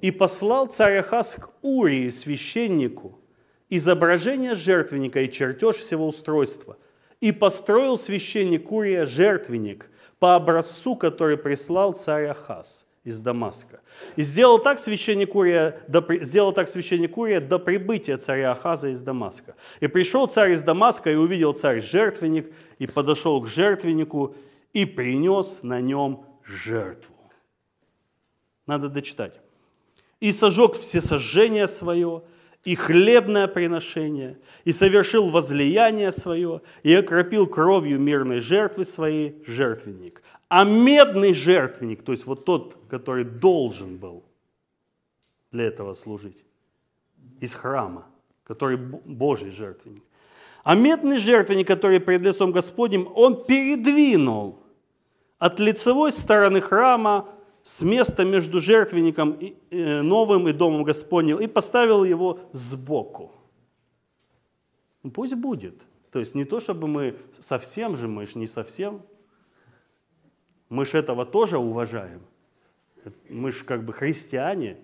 И 0.00 0.10
послал 0.10 0.66
царь 0.66 0.96
Ахаз 0.96 1.36
к 1.36 1.52
Урии, 1.62 2.08
священнику, 2.08 3.20
изображение 3.68 4.56
жертвенника 4.56 5.20
и 5.20 5.30
чертеж 5.30 5.76
всего 5.76 6.08
устройства. 6.08 6.76
И 7.20 7.30
построил 7.30 7.96
священник 7.96 8.72
Урия 8.72 9.06
жертвенник 9.06 9.88
по 10.18 10.34
образцу, 10.34 10.96
который 10.96 11.36
прислал 11.36 11.92
царь 11.92 12.26
Ахаз 12.26 12.84
из 13.04 13.20
Дамаска. 13.20 13.80
И 14.16 14.22
сделал 14.22 14.58
так 14.58 14.78
священник 14.78 15.34
Урия 15.34 15.80
до, 15.88 16.04
сделал 16.22 16.52
так 16.52 16.68
священник 16.68 17.16
Урия 17.16 17.40
до 17.40 17.58
прибытия 17.58 18.18
царя 18.18 18.52
Ахаза 18.52 18.88
из 18.88 19.00
Дамаска. 19.02 19.56
И 19.80 19.86
пришел 19.86 20.26
царь 20.26 20.52
из 20.52 20.62
Дамаска, 20.62 21.10
и 21.10 21.14
увидел 21.14 21.54
царь 21.54 21.80
жертвенник, 21.80 22.52
и 22.78 22.86
подошел 22.86 23.40
к 23.40 23.48
жертвеннику, 23.48 24.34
и 24.72 24.84
принес 24.84 25.60
на 25.62 25.80
нем 25.80 26.26
жертву. 26.44 27.14
Надо 28.66 28.88
дочитать. 28.88 29.40
И 30.20 30.32
сожег 30.32 30.74
все 30.74 31.00
сожжения 31.00 31.66
свое, 31.66 32.22
и 32.64 32.74
хлебное 32.74 33.48
приношение, 33.48 34.38
и 34.64 34.72
совершил 34.72 35.30
возлияние 35.30 36.12
свое, 36.12 36.60
и 36.82 36.94
окропил 36.94 37.46
кровью 37.46 37.98
мирной 37.98 38.40
жертвы 38.40 38.84
своей 38.84 39.42
жертвенник. 39.46 40.22
А 40.50 40.64
медный 40.64 41.32
жертвенник, 41.32 42.02
то 42.02 42.10
есть 42.10 42.26
вот 42.26 42.44
тот, 42.44 42.76
который 42.90 43.22
должен 43.22 43.98
был 43.98 44.24
для 45.52 45.66
этого 45.66 45.94
служить, 45.94 46.44
из 47.38 47.54
храма, 47.54 48.04
который 48.42 48.76
Божий 48.76 49.50
жертвенник. 49.50 50.02
А 50.64 50.74
медный 50.74 51.18
жертвенник, 51.18 51.68
который 51.68 52.00
перед 52.00 52.22
лицом 52.22 52.50
Господним, 52.50 53.08
он 53.14 53.44
передвинул 53.44 54.58
от 55.38 55.60
лицевой 55.60 56.10
стороны 56.10 56.60
храма 56.60 57.28
с 57.62 57.84
места 57.84 58.24
между 58.24 58.60
жертвенником 58.60 59.38
э, 59.70 60.02
новым 60.02 60.48
и 60.48 60.52
домом 60.52 60.82
Господним 60.82 61.38
и 61.38 61.46
поставил 61.46 62.02
его 62.02 62.40
сбоку. 62.52 63.30
Ну, 65.04 65.12
пусть 65.12 65.34
будет. 65.34 65.80
То 66.10 66.18
есть 66.18 66.34
не 66.34 66.44
то, 66.44 66.58
чтобы 66.58 66.88
мы 66.88 67.16
совсем 67.38 67.94
же, 67.94 68.08
мы 68.08 68.26
же 68.26 68.36
не 68.36 68.48
совсем 68.48 69.02
мы 70.70 70.86
же 70.86 70.96
этого 70.98 71.26
тоже 71.26 71.58
уважаем. 71.58 72.22
Мы 73.28 73.52
же 73.52 73.64
как 73.64 73.84
бы 73.84 73.92
христиане. 73.92 74.78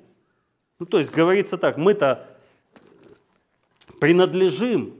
Ну, 0.78 0.84
то 0.84 0.98
есть 0.98 1.12
говорится 1.12 1.56
так, 1.56 1.78
мы-то 1.78 2.28
принадлежим 4.00 4.94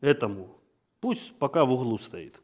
этому. 0.00 0.48
Пусть 1.00 1.34
пока 1.38 1.64
в 1.64 1.72
углу 1.72 1.98
стоит. 1.98 2.40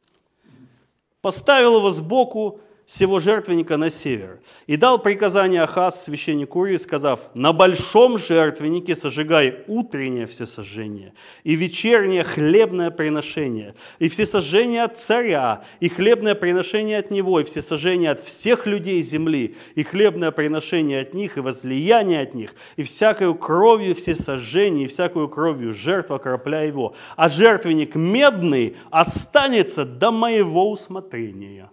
Поставил 1.21 1.77
его 1.77 1.91
сбоку, 1.91 2.61
всего 2.91 3.21
жертвенника 3.21 3.77
на 3.77 3.89
север. 3.89 4.41
И 4.67 4.77
дал 4.77 4.99
приказание 4.99 5.63
Ахаз 5.63 6.03
священнику 6.03 6.59
Урии, 6.59 6.77
сказав, 6.77 7.21
на 7.35 7.53
большом 7.53 8.19
жертвеннике 8.19 8.97
сожигай 8.97 9.63
утреннее 9.69 10.27
всесожжение 10.27 11.15
и 11.45 11.55
вечернее 11.55 12.25
хлебное 12.25 12.91
приношение, 12.91 13.77
и 14.01 14.09
всесожжение 14.09 14.83
от 14.83 14.99
царя, 14.99 15.63
и 15.79 15.89
хлебное 15.89 16.35
приношение 16.35 16.99
от 16.99 17.13
него, 17.13 17.39
и 17.39 17.45
всесожжение 17.45 18.11
от 18.11 18.19
всех 18.19 18.67
людей 18.67 19.01
земли, 19.03 19.55
и 19.77 19.85
хлебное 19.85 20.33
приношение 20.33 21.03
от 21.03 21.15
них, 21.15 21.37
и 21.37 21.41
возлияние 21.41 22.23
от 22.23 22.35
них, 22.35 22.57
и 22.75 22.83
всякою 22.83 23.37
кровью 23.37 23.95
всесожжение, 23.95 24.87
и 24.87 24.89
всякую 24.89 25.29
кровью 25.29 25.73
жертва 25.73 26.17
окропля 26.17 26.63
его. 26.63 26.97
А 27.15 27.29
жертвенник 27.29 27.95
медный 27.95 28.77
останется 28.91 29.85
до 29.85 30.11
моего 30.11 30.73
усмотрения 30.73 31.71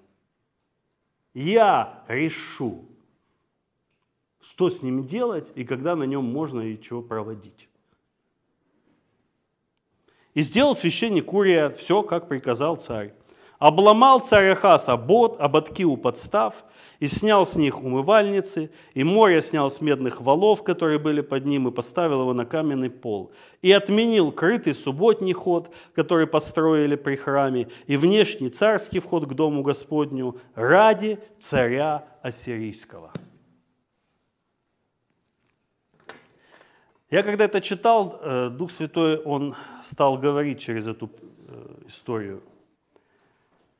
я 1.44 2.03
решу, 2.08 2.86
что 4.41 4.70
с 4.70 4.82
ним 4.82 5.06
делать 5.06 5.51
и 5.56 5.63
когда 5.63 5.96
на 5.96 6.03
нем 6.03 6.25
можно 6.25 6.62
и 6.62 6.82
чего 6.82 7.01
проводить. 7.01 7.70
И 10.34 10.41
сделал 10.41 10.75
священник 10.75 11.32
Урия 11.34 11.70
все, 11.70 12.03
как 12.03 12.27
приказал 12.27 12.75
царь. 12.75 13.13
Обломал 13.60 14.20
царь 14.20 14.50
Ахаз 14.50 14.89
обод, 14.89 15.39
ободки 15.39 15.86
у 15.86 15.98
подстав– 15.98 16.63
и 16.99 17.07
снял 17.07 17.45
с 17.45 17.55
них 17.55 17.81
умывальницы, 17.83 18.71
и 18.93 19.03
море 19.03 19.41
снял 19.41 19.69
с 19.69 19.81
медных 19.81 20.21
валов, 20.21 20.63
которые 20.63 20.99
были 20.99 21.21
под 21.21 21.45
ним, 21.45 21.67
и 21.67 21.71
поставил 21.71 22.21
его 22.21 22.33
на 22.33 22.45
каменный 22.45 22.89
пол. 22.89 23.31
И 23.61 23.71
отменил 23.71 24.31
крытый 24.31 24.73
субботний 24.73 25.33
ход, 25.33 25.73
который 25.93 26.27
построили 26.27 26.95
при 26.95 27.15
храме, 27.15 27.67
и 27.87 27.97
внешний 27.97 28.49
царский 28.49 28.99
вход 28.99 29.27
к 29.27 29.33
дому 29.33 29.61
Господню 29.63 30.39
ради 30.55 31.19
царя 31.39 32.07
Ассирийского. 32.21 33.11
Я 37.09 37.23
когда 37.23 37.45
это 37.45 37.61
читал, 37.61 38.19
э, 38.21 38.49
Дух 38.49 38.69
Святой, 38.69 39.17
он 39.17 39.55
стал 39.81 40.17
говорить 40.17 40.59
через 40.59 40.87
эту 40.87 41.09
э, 41.47 41.85
историю 41.87 42.43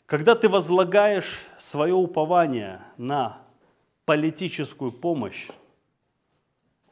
когда 0.08 0.36
ты 0.36 0.48
возлагаешь 0.48 1.38
свое 1.58 1.94
упование 1.94 2.82
на 2.98 3.40
политическую 4.06 4.92
помощь, 4.92 5.50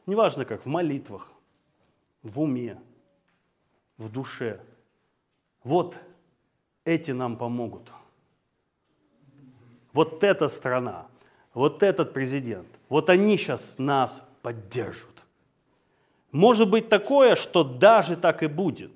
неважно 0.04 0.44
как, 0.44 0.64
в 0.64 0.68
молитвах, 0.68 1.32
в 2.22 2.40
уме, 2.40 2.78
в 3.96 4.12
душе, 4.12 4.60
вот 5.64 5.96
эти 6.84 7.10
нам 7.10 7.36
помогут. 7.36 7.90
Вот 9.94 10.22
эта 10.22 10.50
страна, 10.50 11.06
вот 11.54 11.82
этот 11.82 12.12
президент, 12.12 12.68
вот 12.90 13.08
они 13.08 13.38
сейчас 13.38 13.78
нас 13.78 14.22
поддержат. 14.42 15.24
Может 16.32 16.68
быть 16.68 16.90
такое, 16.90 17.34
что 17.34 17.64
даже 17.64 18.14
так 18.14 18.42
и 18.42 18.46
будет. 18.46 18.92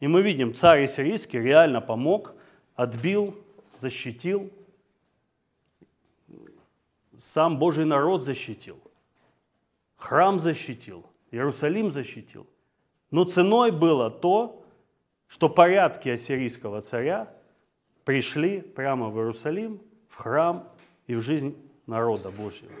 И 0.00 0.08
мы 0.08 0.20
видим, 0.22 0.52
царь 0.52 0.88
сирийский 0.88 1.38
реально 1.38 1.80
помог– 1.80 2.34
отбил, 2.80 3.36
защитил, 3.76 4.50
сам 7.18 7.58
Божий 7.58 7.84
народ 7.84 8.22
защитил, 8.22 8.80
храм 9.96 10.40
защитил, 10.40 11.04
Иерусалим 11.30 11.90
защитил. 11.90 12.46
Но 13.10 13.24
ценой 13.24 13.70
было 13.70 14.10
то, 14.10 14.64
что 15.28 15.50
порядки 15.50 16.08
ассирийского 16.08 16.80
царя 16.80 17.28
пришли 18.04 18.62
прямо 18.62 19.10
в 19.10 19.18
Иерусалим, 19.18 19.82
в 20.08 20.16
храм 20.16 20.66
и 21.06 21.14
в 21.14 21.20
жизнь 21.20 21.54
народа 21.86 22.30
Божьего. 22.30 22.72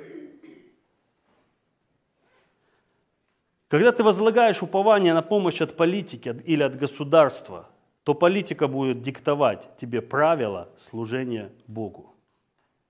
Когда 3.68 3.92
ты 3.92 4.02
возлагаешь 4.02 4.62
упование 4.62 5.12
на 5.12 5.20
помощь 5.20 5.60
от 5.60 5.76
политики 5.76 6.42
или 6.46 6.62
от 6.62 6.78
государства– 6.78 7.68
то 8.10 8.14
политика 8.14 8.66
будет 8.66 9.02
диктовать 9.02 9.68
тебе 9.76 10.02
правила 10.02 10.68
служения 10.76 11.52
Богу. 11.68 12.12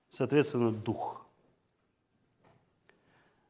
Соответственно, 0.08 0.70
дух. 0.70 1.26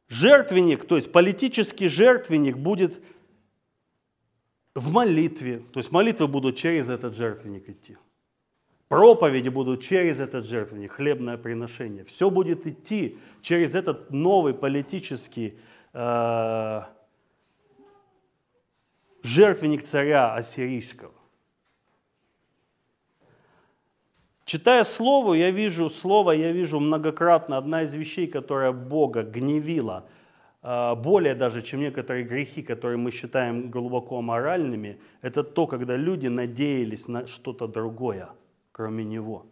Жертвенник, 0.09 0.85
то 0.85 0.97
есть 0.97 1.13
политический 1.13 1.87
жертвенник 1.87 2.57
будет 2.57 3.01
в 4.75 4.91
молитве. 4.91 5.61
То 5.73 5.79
есть 5.79 5.93
молитвы 5.93 6.27
будут 6.27 6.57
через 6.57 6.91
этот 6.91 7.15
жертвенник 7.15 7.69
идти. 7.69 7.97
Проповеди 8.89 9.49
будут 9.49 9.81
через 9.81 10.19
этот 10.19 10.47
жертвенник, 10.47 10.91
хлебное 10.91 11.37
приношение. 11.37 12.03
Все 12.03 12.31
будет 12.31 12.67
идти 12.67 13.17
через 13.43 13.77
этот 13.77 14.11
новый 14.11 14.55
политический 14.55 15.57
э, 15.93 16.83
жертвенник 19.23 19.85
царя 19.85 20.35
ассирийского. 20.35 21.13
Читая 24.51 24.83
Слово, 24.83 25.35
я 25.35 25.53
вижу 25.53 25.89
Слово, 25.89 26.33
я 26.33 26.51
вижу 26.51 26.81
многократно 26.81 27.57
одна 27.57 27.85
из 27.85 27.95
вещей, 27.95 28.27
которая 28.27 28.73
Бога 28.73 29.23
гневила 29.23 30.09
а, 30.61 30.97
более 30.97 31.37
даже, 31.37 31.63
чем 31.63 31.79
некоторые 31.79 32.25
грехи, 32.25 32.61
которые 32.61 32.97
мы 32.97 33.13
считаем 33.13 33.71
глубоко 33.71 34.21
моральными, 34.21 34.99
это 35.23 35.45
то, 35.45 35.69
когда 35.69 35.95
люди 35.95 36.27
надеялись 36.27 37.07
на 37.07 37.29
что-то 37.29 37.69
другое, 37.69 38.31
кроме 38.73 39.05
Него. 39.05 39.47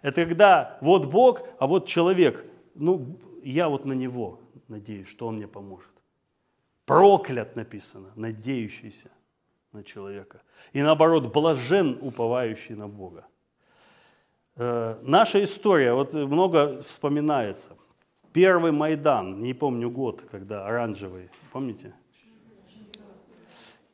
Это 0.00 0.24
когда 0.24 0.78
вот 0.80 1.10
Бог, 1.10 1.42
а 1.58 1.66
вот 1.66 1.86
человек, 1.86 2.42
ну, 2.74 3.18
я 3.44 3.68
вот 3.68 3.84
на 3.84 3.92
Него 3.92 4.40
надеюсь, 4.66 5.08
что 5.08 5.26
Он 5.26 5.36
мне 5.36 5.46
поможет. 5.46 5.92
Проклят 6.86 7.54
написано, 7.54 8.12
надеющийся 8.16 9.10
на 9.72 9.84
человека. 9.84 10.40
И 10.72 10.80
наоборот, 10.80 11.30
блажен, 11.34 11.98
уповающий 12.00 12.76
на 12.76 12.88
Бога. 12.88 13.26
Э, 14.60 14.96
наша 15.02 15.44
история, 15.44 15.92
вот 15.94 16.14
много 16.14 16.82
вспоминается. 16.82 17.70
Первый 18.32 18.72
Майдан, 18.72 19.40
не 19.40 19.54
помню 19.54 19.88
год, 19.88 20.24
когда 20.30 20.66
оранжевый, 20.66 21.30
помните? 21.52 21.94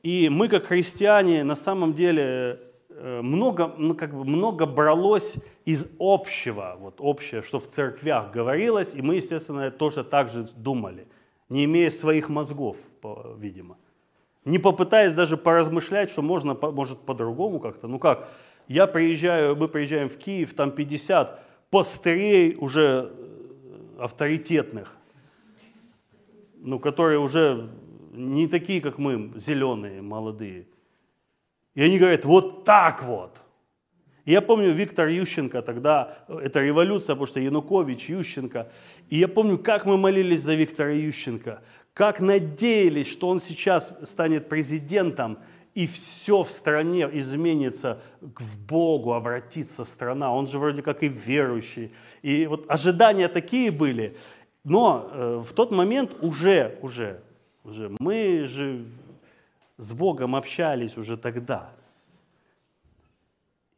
И 0.03 0.31
мы, 0.31 0.49
как 0.49 0.65
христиане, 0.65 1.45
на 1.45 1.55
самом 1.55 1.93
деле 1.93 2.61
э, 2.89 3.21
много, 3.21 3.75
ну, 3.77 3.95
как 3.95 4.15
бы 4.15 4.25
много 4.25 4.65
бралось 4.65 5.37
из 5.67 5.87
общего, 5.99 6.77
вот 6.81 6.95
общее, 6.99 7.43
что 7.43 7.61
в 7.61 7.69
церквях 7.69 8.33
говорилось, 8.33 8.95
и 8.95 9.03
мы, 9.03 9.17
естественно, 9.17 9.71
тоже 9.71 10.03
так 10.03 10.31
же 10.31 10.47
думали, 10.57 11.07
не 11.51 11.67
имея 11.67 11.91
своих 11.91 12.31
мозгов, 12.31 12.79
видимо. 13.37 13.77
Не 14.47 14.59
попытаясь 14.59 15.13
даже 15.13 15.37
поразмышлять, 15.37 16.11
что 16.11 16.23
можно, 16.23 16.55
может, 16.55 17.01
по-другому 17.01 17.61
как-то. 17.61 17.87
Ну 17.87 17.99
как, 17.99 18.29
я 18.69 18.87
приезжаю, 18.87 19.57
мы 19.57 19.69
приезжаем 19.69 20.09
в 20.09 20.17
Киев, 20.17 20.55
там 20.55 20.71
50 20.71 21.41
пастырей 21.71 22.57
уже 22.59 23.11
э, 23.13 24.03
авторитетных, 24.03 24.97
ну, 26.57 26.79
которые 26.79 27.19
уже 27.19 27.71
не 28.13 28.47
такие, 28.49 28.81
как 28.81 28.99
мы, 28.99 29.33
зеленые, 29.37 30.01
молодые. 30.03 30.67
И 31.75 31.83
они 31.83 31.99
говорят, 31.99 32.25
вот 32.25 32.65
так 32.65 33.03
вот. 33.03 33.41
И 34.25 34.33
я 34.33 34.41
помню 34.41 34.71
Виктор 34.71 35.09
Ющенко 35.09 35.61
тогда, 35.63 36.25
это 36.29 36.61
революция, 36.61 37.15
потому 37.15 37.27
что 37.27 37.41
Янукович, 37.41 38.09
Ющенко. 38.09 38.71
И 39.11 39.17
я 39.17 39.29
помню, 39.29 39.59
как 39.59 39.85
мы 39.85 39.99
молились 39.99 40.41
за 40.41 40.55
Виктора 40.55 40.93
Ющенко, 40.93 41.63
как 41.93 42.21
надеялись, 42.21 43.11
что 43.11 43.29
он 43.29 43.41
сейчас 43.41 43.93
станет 44.05 44.49
президентом, 44.49 45.39
и 45.75 45.87
все 45.87 46.43
в 46.43 46.51
стране 46.51 47.09
изменится, 47.13 48.01
к 48.21 48.43
Богу 48.69 49.13
обратится 49.13 49.85
страна. 49.85 50.33
Он 50.33 50.47
же 50.47 50.59
вроде 50.59 50.83
как 50.83 51.03
и 51.03 51.09
верующий. 51.09 51.93
И 52.23 52.47
вот 52.47 52.65
ожидания 52.69 53.29
такие 53.29 53.71
были. 53.71 54.17
Но 54.63 55.11
э, 55.13 55.43
в 55.45 55.53
тот 55.53 55.73
момент 55.73 56.13
уже, 56.23 56.79
уже, 56.81 57.21
уже 57.65 57.91
мы 57.99 58.45
же 58.47 58.85
с 59.77 59.93
Богом 59.93 60.37
общались 60.37 60.97
уже 60.97 61.17
тогда. 61.17 61.71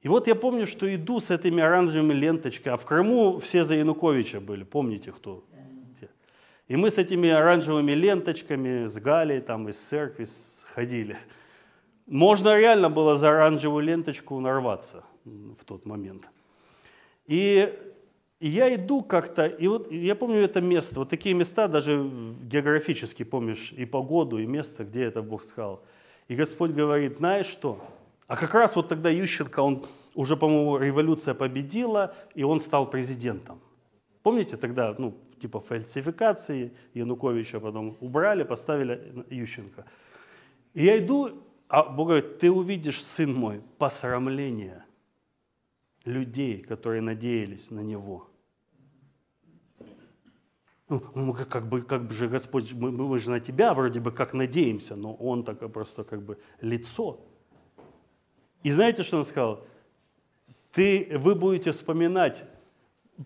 И 0.03 0.09
вот 0.09 0.29
я 0.29 0.35
помню, 0.35 0.67
что 0.67 0.95
иду 0.95 1.19
с 1.19 1.31
этими 1.31 1.63
оранжевыми 1.63 2.13
ленточками, 2.13 2.75
а 2.75 2.77
в 2.77 2.85
Крыму 2.85 3.39
все 3.39 3.65
за 3.65 3.75
Януковича 3.75 4.41
были, 4.41 4.63
помните 4.63 5.11
кто? 5.11 5.43
И 6.69 6.77
мы 6.77 6.91
с 6.91 6.99
этими 6.99 7.31
оранжевыми 7.31 7.93
ленточками, 7.93 8.87
с 8.87 8.99
Галей, 8.99 9.41
там 9.41 9.69
из 9.69 9.79
церкви 9.79 10.25
сходили. 10.25 11.17
Можно 12.07 12.57
реально 12.57 12.89
было 12.89 13.17
за 13.17 13.31
оранжевую 13.31 13.85
ленточку 13.85 14.39
нарваться 14.41 15.05
в 15.25 15.65
тот 15.65 15.87
момент. 15.87 16.29
И 17.27 17.73
я 18.39 18.75
иду 18.75 19.03
как-то, 19.03 19.47
и 19.47 19.67
вот 19.67 19.91
я 19.91 20.15
помню 20.15 20.41
это 20.41 20.61
место, 20.61 21.01
вот 21.01 21.09
такие 21.09 21.35
места, 21.35 21.69
даже 21.69 22.09
географически 22.43 23.25
помнишь 23.25 23.73
и 23.73 23.87
погоду, 23.87 24.39
и 24.39 24.47
место, 24.47 24.85
где 24.85 25.05
это 25.05 25.23
Бог 25.23 25.43
сказал. 25.43 25.83
И 26.29 26.37
Господь 26.37 26.71
говорит, 26.71 27.17
знаешь 27.17 27.47
что? 27.47 27.81
А 28.29 28.37
как 28.37 28.55
раз 28.55 28.77
вот 28.77 28.89
тогда 28.89 29.09
Ющенко, 29.09 29.61
он 29.61 29.85
уже, 30.15 30.37
по-моему, 30.37 30.79
революция 30.79 31.35
победила, 31.35 32.15
и 32.35 32.43
он 32.43 32.61
стал 32.61 32.91
президентом. 32.91 33.61
Помните 34.23 34.57
тогда, 34.57 34.95
ну, 34.99 35.15
типа 35.41 35.61
фальсификации 35.61 36.73
Януковича 36.95 37.61
потом 37.61 37.97
убрали, 38.01 38.43
поставили 38.43 39.25
Ющенко. 39.31 39.85
И 40.75 40.85
я 40.85 40.99
иду, 40.99 41.31
а 41.69 41.83
Бог 41.83 42.09
говорит, 42.09 42.39
ты 42.39 42.51
увидишь, 42.51 43.03
сын 43.03 43.33
мой, 43.35 43.61
посрамление 43.79 44.85
людей, 46.05 46.63
которые 46.63 47.03
надеялись 47.03 47.71
на 47.71 47.81
него. 47.81 48.31
Ну, 50.89 51.03
мы 51.15 51.35
как 51.35 51.69
бы, 51.69 51.83
как 51.83 52.07
бы 52.07 52.15
же 52.15 52.29
Господь, 52.29 52.73
мы, 52.73 52.93
мы 52.93 53.19
же 53.19 53.31
на 53.31 53.41
тебя 53.41 53.75
вроде 53.75 53.99
бы 53.99 54.13
как 54.13 54.35
надеемся, 54.35 54.95
но 54.95 55.15
он 55.15 55.43
так 55.43 55.59
просто 55.73 56.05
как 56.05 56.23
бы 56.23 56.39
лицо. 56.61 57.21
И 58.63 58.71
знаете, 58.71 59.03
что 59.03 59.19
он 59.19 59.25
сказал? 59.25 59.67
Ты, 60.71 61.19
вы 61.19 61.35
будете 61.35 61.73
вспоминать 61.73 62.45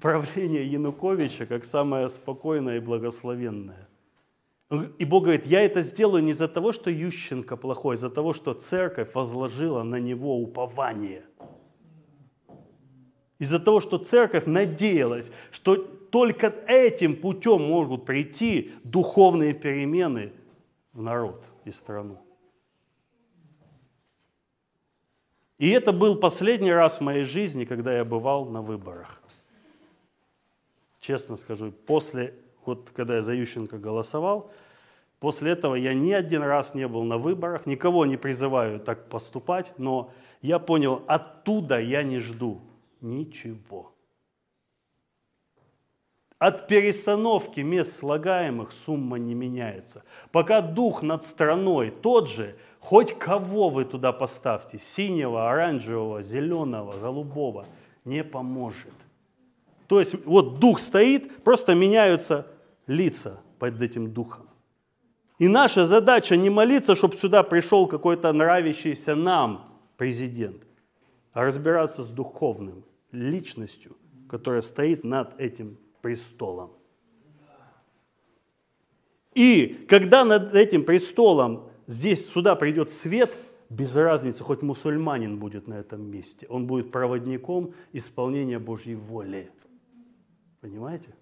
правление 0.01 0.67
Януковича 0.67 1.45
как 1.45 1.67
самое 1.67 2.09
спокойное 2.09 2.79
и 2.79 2.81
благословенное. 2.81 3.90
И 4.71 5.05
Бог 5.05 5.25
говорит, 5.25 5.47
я 5.47 5.63
это 5.63 5.83
сделаю 5.83 6.23
не 6.23 6.31
из-за 6.31 6.47
того, 6.47 6.71
что 6.71 6.91
Ющенко 6.91 7.57
плохой, 7.57 7.95
а 7.95 7.97
из-за 7.97 8.09
того, 8.09 8.33
что 8.33 8.55
церковь 8.55 9.15
возложила 9.15 9.83
на 9.83 9.97
него 9.97 10.39
упование. 10.41 11.25
Из-за 13.41 13.59
того, 13.59 13.81
что 13.81 13.99
церковь 13.99 14.47
надеялась, 14.47 15.33
что 15.51 15.75
только 15.77 16.55
этим 16.69 17.17
путем 17.17 17.63
могут 17.63 18.05
прийти 18.05 18.73
духовные 18.85 19.55
перемены 19.55 20.33
в 20.93 21.03
народ 21.03 21.43
и 21.65 21.73
страну. 21.73 22.19
И 25.59 25.69
это 25.71 25.93
был 25.93 26.17
последний 26.17 26.73
раз 26.73 26.99
в 26.99 27.01
моей 27.01 27.25
жизни, 27.25 27.65
когда 27.65 27.97
я 27.97 28.05
бывал 28.05 28.47
на 28.47 28.63
выборах. 28.63 29.21
Честно 31.01 31.37
скажу, 31.37 31.73
после, 31.73 32.35
вот 32.71 32.91
когда 32.91 33.17
я 33.17 33.23
за 33.23 33.35
Ющенко 33.35 33.79
голосовал, 33.79 34.51
после 35.19 35.53
этого 35.53 35.75
я 35.75 35.93
ни 35.93 36.13
один 36.13 36.43
раз 36.43 36.75
не 36.75 36.87
был 36.87 37.05
на 37.05 37.19
выборах, 37.19 37.67
никого 37.67 38.07
не 38.07 38.17
призываю 38.17 38.81
так 38.81 39.09
поступать, 39.09 39.73
но 39.77 40.13
я 40.41 40.59
понял, 40.59 41.03
оттуда 41.07 41.81
я 41.81 42.03
не 42.03 42.19
жду 42.19 42.61
ничего. 43.01 43.93
От 46.39 46.69
перестановки 46.69 47.61
мест 47.61 47.93
слагаемых 47.99 48.73
сумма 48.73 49.19
не 49.19 49.35
меняется. 49.35 50.05
Пока 50.33 50.63
дух 50.63 51.03
над 51.03 51.23
страной 51.23 51.91
тот 51.91 52.31
же, 52.31 52.57
хоть 52.79 53.19
кого 53.19 53.69
вы 53.69 53.85
туда 53.85 54.13
поставьте, 54.13 54.79
синего, 54.79 55.51
оранжевого, 55.51 56.23
зеленого, 56.23 56.99
голубого, 56.99 57.67
не 58.07 58.25
поможет. 58.25 58.95
То 59.87 59.99
есть 59.99 60.25
вот 60.25 60.61
дух 60.61 60.79
стоит, 60.79 61.43
просто 61.43 61.75
меняются 61.75 62.47
лица 62.91 63.41
под 63.59 63.81
этим 63.81 64.13
духом. 64.13 64.49
И 65.39 65.49
наша 65.49 65.87
задача 65.87 66.37
не 66.37 66.51
молиться, 66.51 66.95
чтобы 66.95 67.15
сюда 67.15 67.43
пришел 67.43 67.87
какой-то 67.87 68.33
нравящийся 68.33 69.15
нам 69.15 69.79
президент, 69.97 70.63
а 71.33 71.45
разбираться 71.45 72.03
с 72.03 72.11
духовным, 72.11 72.85
личностью, 73.13 73.97
которая 74.29 74.61
стоит 74.61 75.05
над 75.05 75.41
этим 75.41 75.79
престолом. 76.03 76.73
И 79.35 79.87
когда 79.89 80.25
над 80.25 80.55
этим 80.55 80.85
престолом 80.85 81.71
здесь 81.87 82.29
сюда 82.29 82.57
придет 82.57 82.91
свет, 82.91 83.37
без 83.71 83.95
разницы, 83.95 84.43
хоть 84.43 84.63
мусульманин 84.63 85.39
будет 85.39 85.69
на 85.69 85.75
этом 85.75 86.03
месте, 86.11 86.47
он 86.49 86.67
будет 86.67 86.91
проводником 86.91 87.73
исполнения 87.93 88.59
Божьей 88.59 88.97
воли. 88.97 89.49
Понимаете? 90.61 91.15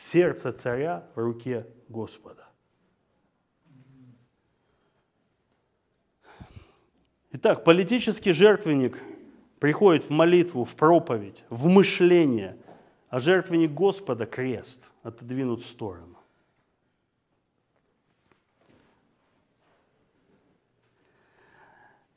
Сердце 0.00 0.50
царя 0.52 1.06
в 1.14 1.18
руке 1.18 1.66
Господа. 1.90 2.48
Итак, 7.32 7.64
политический 7.64 8.32
жертвенник 8.32 8.98
приходит 9.58 10.04
в 10.04 10.10
молитву, 10.10 10.64
в 10.64 10.74
проповедь, 10.74 11.44
в 11.50 11.66
мышление, 11.66 12.56
а 13.10 13.20
жертвенник 13.20 13.72
Господа– 13.72 14.24
крест, 14.26 14.90
отодвинут 15.02 15.60
в 15.60 15.66
сторону. 15.66 16.16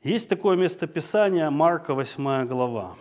Есть 0.02 0.30
такое 0.30 0.56
местописание, 0.56 1.50
Марка 1.50 1.92
8 1.92 2.46
глава. 2.46 2.96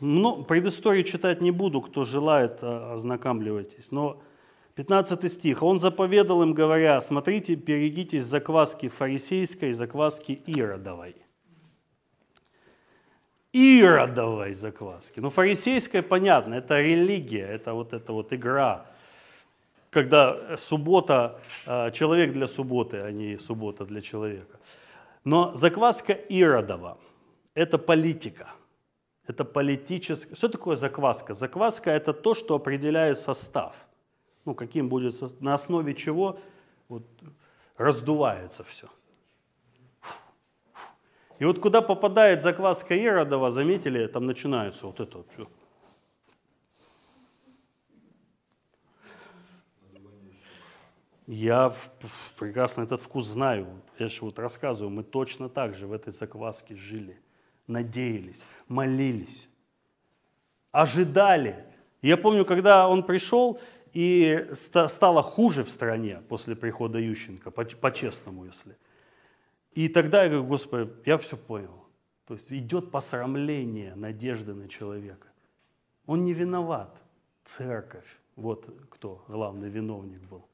Но 0.00 0.42
предысторию 0.42 1.04
читать 1.04 1.40
не 1.40 1.50
буду, 1.50 1.80
кто 1.80 2.04
желает, 2.04 2.58
а, 2.62 2.94
ознакомливайтесь. 2.94 3.90
Но 3.90 4.20
15 4.74 5.28
стих. 5.28 5.62
Он 5.62 5.78
заповедал 5.78 6.42
им, 6.42 6.52
говоря, 6.52 7.00
смотрите, 7.00 7.54
берегитесь 7.54 8.24
закваски 8.24 8.88
фарисейской 8.88 9.72
закваски 9.72 10.32
иродовой. 10.46 11.16
иродовой 13.52 14.52
закваски. 14.52 15.20
Ну, 15.20 15.30
фарисейская, 15.30 16.02
понятно, 16.02 16.54
это 16.54 16.80
религия, 16.80 17.46
это 17.46 17.72
вот 17.72 17.92
эта 17.92 18.12
вот 18.12 18.32
игра. 18.32 18.84
Когда 19.90 20.56
суббота, 20.56 21.40
э, 21.66 21.92
человек 21.92 22.32
для 22.32 22.48
субботы, 22.48 22.96
а 22.96 23.12
не 23.12 23.38
суббота 23.38 23.84
для 23.84 24.00
человека. 24.00 24.58
Но 25.22 25.54
закваска 25.54 26.12
иродова– 26.12 26.98
это 27.54 27.78
политика. 27.78 28.48
Это 29.26 29.44
политическая. 29.44 30.34
Что 30.34 30.48
такое 30.48 30.76
закваска? 30.76 31.32
Закваска– 31.32 31.90
это 31.92 32.12
то, 32.12 32.34
что 32.34 32.54
определяет 32.56 33.18
состав. 33.18 33.74
Ну, 34.44 34.54
каким 34.54 34.88
будет, 34.88 35.14
на 35.40 35.54
основе 35.54 35.94
чего 35.94 36.38
вот, 36.88 37.04
раздувается 37.76 38.64
все. 38.64 38.88
И 41.38 41.44
вот 41.44 41.58
куда 41.58 41.80
попадает 41.80 42.42
закваска 42.42 42.94
Иродова, 42.94 43.50
заметили, 43.50 44.06
там 44.06 44.26
начинается 44.26 44.86
вот 44.86 45.00
это 45.00 45.18
вот. 45.18 45.48
Я 51.26 51.70
в, 51.70 51.90
в, 52.00 52.34
прекрасно 52.34 52.82
этот 52.82 53.00
вкус 53.00 53.26
знаю. 53.26 53.82
Я 53.98 54.08
же 54.08 54.20
вот 54.20 54.38
рассказываю, 54.38 54.90
мы 54.90 55.02
точно 55.02 55.48
так 55.48 55.74
же 55.74 55.86
в 55.86 55.92
этой 55.92 56.12
закваске 56.12 56.76
жили. 56.76 57.18
Надеялись, 57.66 58.44
молились, 58.68 59.48
ожидали. 60.70 61.64
Я 62.02 62.16
помню, 62.16 62.44
когда 62.44 62.88
он 62.88 63.02
пришел, 63.02 63.58
и 63.94 64.48
стало 64.54 65.22
хуже 65.22 65.62
в 65.62 65.70
стране 65.70 66.20
после 66.28 66.56
прихода 66.56 66.98
Ющенко, 66.98 67.50
по-честному, 67.50 68.44
если. 68.44 68.76
И 69.72 69.88
тогда 69.88 70.24
я 70.24 70.28
говорю, 70.28 70.46
Господи, 70.46 70.90
я 71.06 71.16
все 71.16 71.36
понял. 71.36 71.84
То 72.26 72.34
есть 72.34 72.52
идет 72.52 72.90
посрамление 72.90 73.94
надежды 73.94 74.54
на 74.54 74.68
человека. 74.68 75.28
Он 76.06 76.24
не 76.24 76.32
виноват. 76.32 77.00
Церковь, 77.44 78.18
вот 78.36 78.68
кто 78.90 79.24
главный 79.28 79.68
виновник 79.68 80.22
был. 80.22 80.44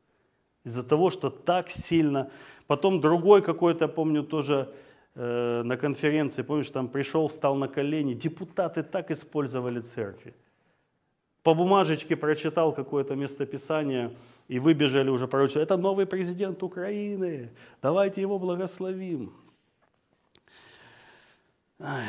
Из-за 0.64 0.82
того, 0.82 1.10
что 1.10 1.30
так 1.30 1.70
сильно... 1.70 2.30
Потом 2.66 3.00
другой 3.00 3.42
какой-то, 3.42 3.88
помню, 3.88 4.22
тоже 4.22 4.72
э, 5.14 5.62
на 5.62 5.76
конференции, 5.76 6.42
помнишь, 6.42 6.70
там 6.70 6.88
пришел, 6.88 7.28
встал 7.28 7.54
на 7.54 7.68
колени. 7.68 8.14
Депутаты 8.14 8.82
так 8.82 9.10
использовали 9.10 9.80
церкви. 9.80 10.34
По 11.42 11.54
бумажечке 11.54 12.16
прочитал 12.16 12.72
какое-то 12.72 13.14
местописание– 13.14 14.14
и 14.50 14.58
выбежали 14.58 15.08
уже 15.10 15.28
пророчества. 15.28 15.60
Это 15.60 15.76
новый 15.76 16.06
президент 16.06 16.60
Украины. 16.64 17.50
Давайте 17.80 18.20
его 18.20 18.36
благословим. 18.36 19.32
Ай, 21.78 22.08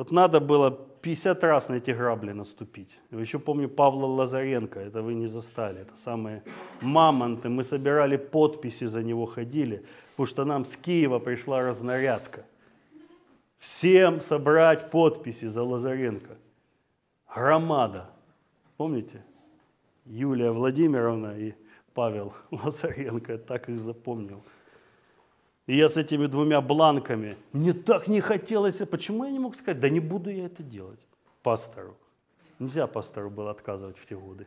вот 0.00 0.12
надо 0.12 0.40
было 0.40 0.70
50 1.02 1.44
раз 1.44 1.68
на 1.68 1.74
эти 1.74 1.90
грабли 1.90 2.32
наступить. 2.32 2.98
Еще 3.10 3.38
помню 3.38 3.68
Павла 3.68 4.06
Лазаренко, 4.06 4.80
это 4.80 5.02
вы 5.02 5.12
не 5.12 5.26
застали. 5.26 5.82
Это 5.82 5.94
самые 5.94 6.42
мамонты. 6.80 7.50
Мы 7.50 7.64
собирали 7.64 8.16
подписи, 8.16 8.86
за 8.86 9.02
него 9.02 9.26
ходили, 9.26 9.84
потому 10.12 10.26
что 10.26 10.44
нам 10.46 10.64
с 10.64 10.74
Киева 10.78 11.18
пришла 11.18 11.60
разнарядка. 11.60 12.46
Всем 13.58 14.22
собрать 14.22 14.90
подписи 14.90 15.48
за 15.48 15.62
Лазаренко. 15.62 16.38
Громада. 17.34 18.08
Помните? 18.78 19.22
Юлия 20.06 20.50
Владимировна 20.50 21.38
и 21.38 21.52
Павел 21.92 22.32
Лазаренко, 22.50 23.36
так 23.36 23.68
их 23.68 23.78
запомнил. 23.78 24.42
И 25.66 25.76
я 25.76 25.88
с 25.88 25.96
этими 25.96 26.26
двумя 26.26 26.60
бланками, 26.60 27.36
мне 27.52 27.72
так 27.72 28.08
не 28.08 28.20
хотелось, 28.20 28.78
почему 28.78 29.24
я 29.24 29.30
не 29.30 29.38
мог 29.38 29.54
сказать, 29.54 29.80
да 29.80 29.88
не 29.88 30.00
буду 30.00 30.30
я 30.30 30.46
это 30.46 30.62
делать 30.62 31.00
пастору. 31.42 31.96
Нельзя 32.58 32.86
пастору 32.86 33.30
было 33.30 33.50
отказывать 33.50 33.98
в 33.98 34.06
те 34.06 34.16
годы. 34.16 34.46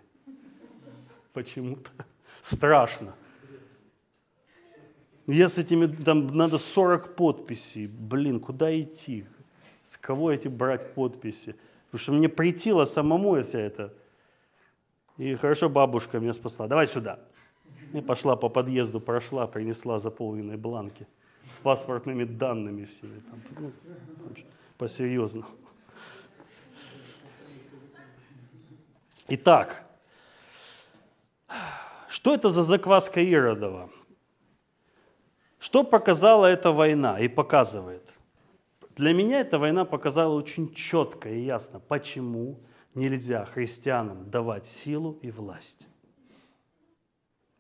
Почему-то. 1.34 1.90
Страшно. 2.42 3.16
Я 5.26 5.48
с 5.48 5.58
этими, 5.58 5.88
там 5.88 6.28
надо 6.28 6.58
40 6.58 7.16
подписей. 7.16 7.88
Блин, 7.88 8.40
куда 8.40 8.80
идти? 8.80 9.26
С 9.82 9.98
кого 9.98 10.32
эти 10.32 10.48
брать 10.48 10.94
подписи? 10.94 11.56
Потому 11.86 12.00
что 12.00 12.12
мне 12.12 12.30
притило 12.30 12.86
самому 12.86 13.42
вся 13.42 13.60
это. 13.60 13.94
И 15.18 15.36
хорошо 15.36 15.70
бабушка 15.70 16.20
меня 16.20 16.34
спасла. 16.34 16.68
Давай 16.68 16.88
сюда. 16.88 17.20
И 17.94 18.02
пошла 18.02 18.36
по 18.36 18.50
подъезду, 18.50 19.00
прошла, 19.00 19.48
принесла 19.48 20.00
заполненные 20.00 20.58
бланки 20.58 21.08
с 21.50 21.60
паспортными 21.60 22.24
данными 22.24 22.86
всеми. 22.86 23.20
Там, 23.20 23.42
ну, 23.60 23.72
по-серьезному. 24.78 25.48
Итак, 29.30 29.84
что 32.10 32.34
это 32.34 32.50
за 32.50 32.64
закваска 32.64 33.22
Иродова? 33.22 33.90
Что 35.60 35.84
показала 35.84 36.48
эта 36.48 36.72
война 36.72 37.20
и 37.20 37.28
показывает? 37.28 38.14
Для 38.96 39.14
меня 39.14 39.40
эта 39.40 39.58
война 39.58 39.86
показала 39.86 40.34
очень 40.34 40.74
четко 40.74 41.30
и 41.30 41.46
ясно, 41.46 41.80
почему 41.80 42.60
нельзя 42.96 43.46
христианам 43.46 44.30
давать 44.30 44.66
силу 44.66 45.18
и 45.22 45.32
власть. 45.32 45.88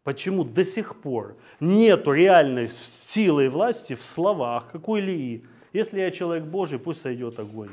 Почему 0.03 0.43
до 0.43 0.65
сих 0.65 0.97
пор 0.97 1.37
нету 1.61 2.11
реальной 2.11 2.67
силы 2.67 3.45
и 3.45 3.47
власти 3.47 3.95
в 3.95 4.03
словах, 4.03 4.69
какой 4.71 5.01
ли 5.01 5.43
Если 5.71 6.01
я 6.01 6.11
человек 6.11 6.43
Божий, 6.43 6.77
пусть 6.77 7.01
сойдет 7.01 7.39
огонь. 7.39 7.69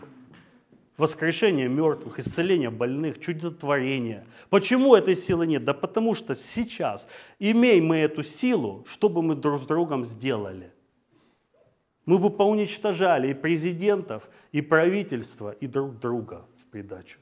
Воскрешение 0.97 1.69
мертвых, 1.69 2.19
исцеление 2.19 2.71
больных, 2.71 3.21
чудотворение. 3.21 4.25
Почему 4.49 4.95
этой 4.95 5.17
силы 5.17 5.47
нет? 5.47 5.65
Да 5.65 5.75
потому 5.75 6.15
что 6.15 6.35
сейчас, 6.35 7.09
имеем 7.39 7.87
мы 7.87 7.97
эту 7.97 8.23
силу, 8.23 8.85
что 8.87 9.09
бы 9.09 9.23
мы 9.23 9.35
друг 9.35 9.61
с 9.61 9.65
другом 9.65 10.05
сделали? 10.05 10.73
Мы 12.07 12.19
бы 12.19 12.31
поуничтожали 12.31 13.29
и 13.29 13.35
президентов, 13.35 14.29
и 14.53 14.61
правительства, 14.61 15.51
и 15.51 15.67
друг 15.67 15.99
друга 15.99 16.47
в 16.57 16.67
придачу 16.67 17.19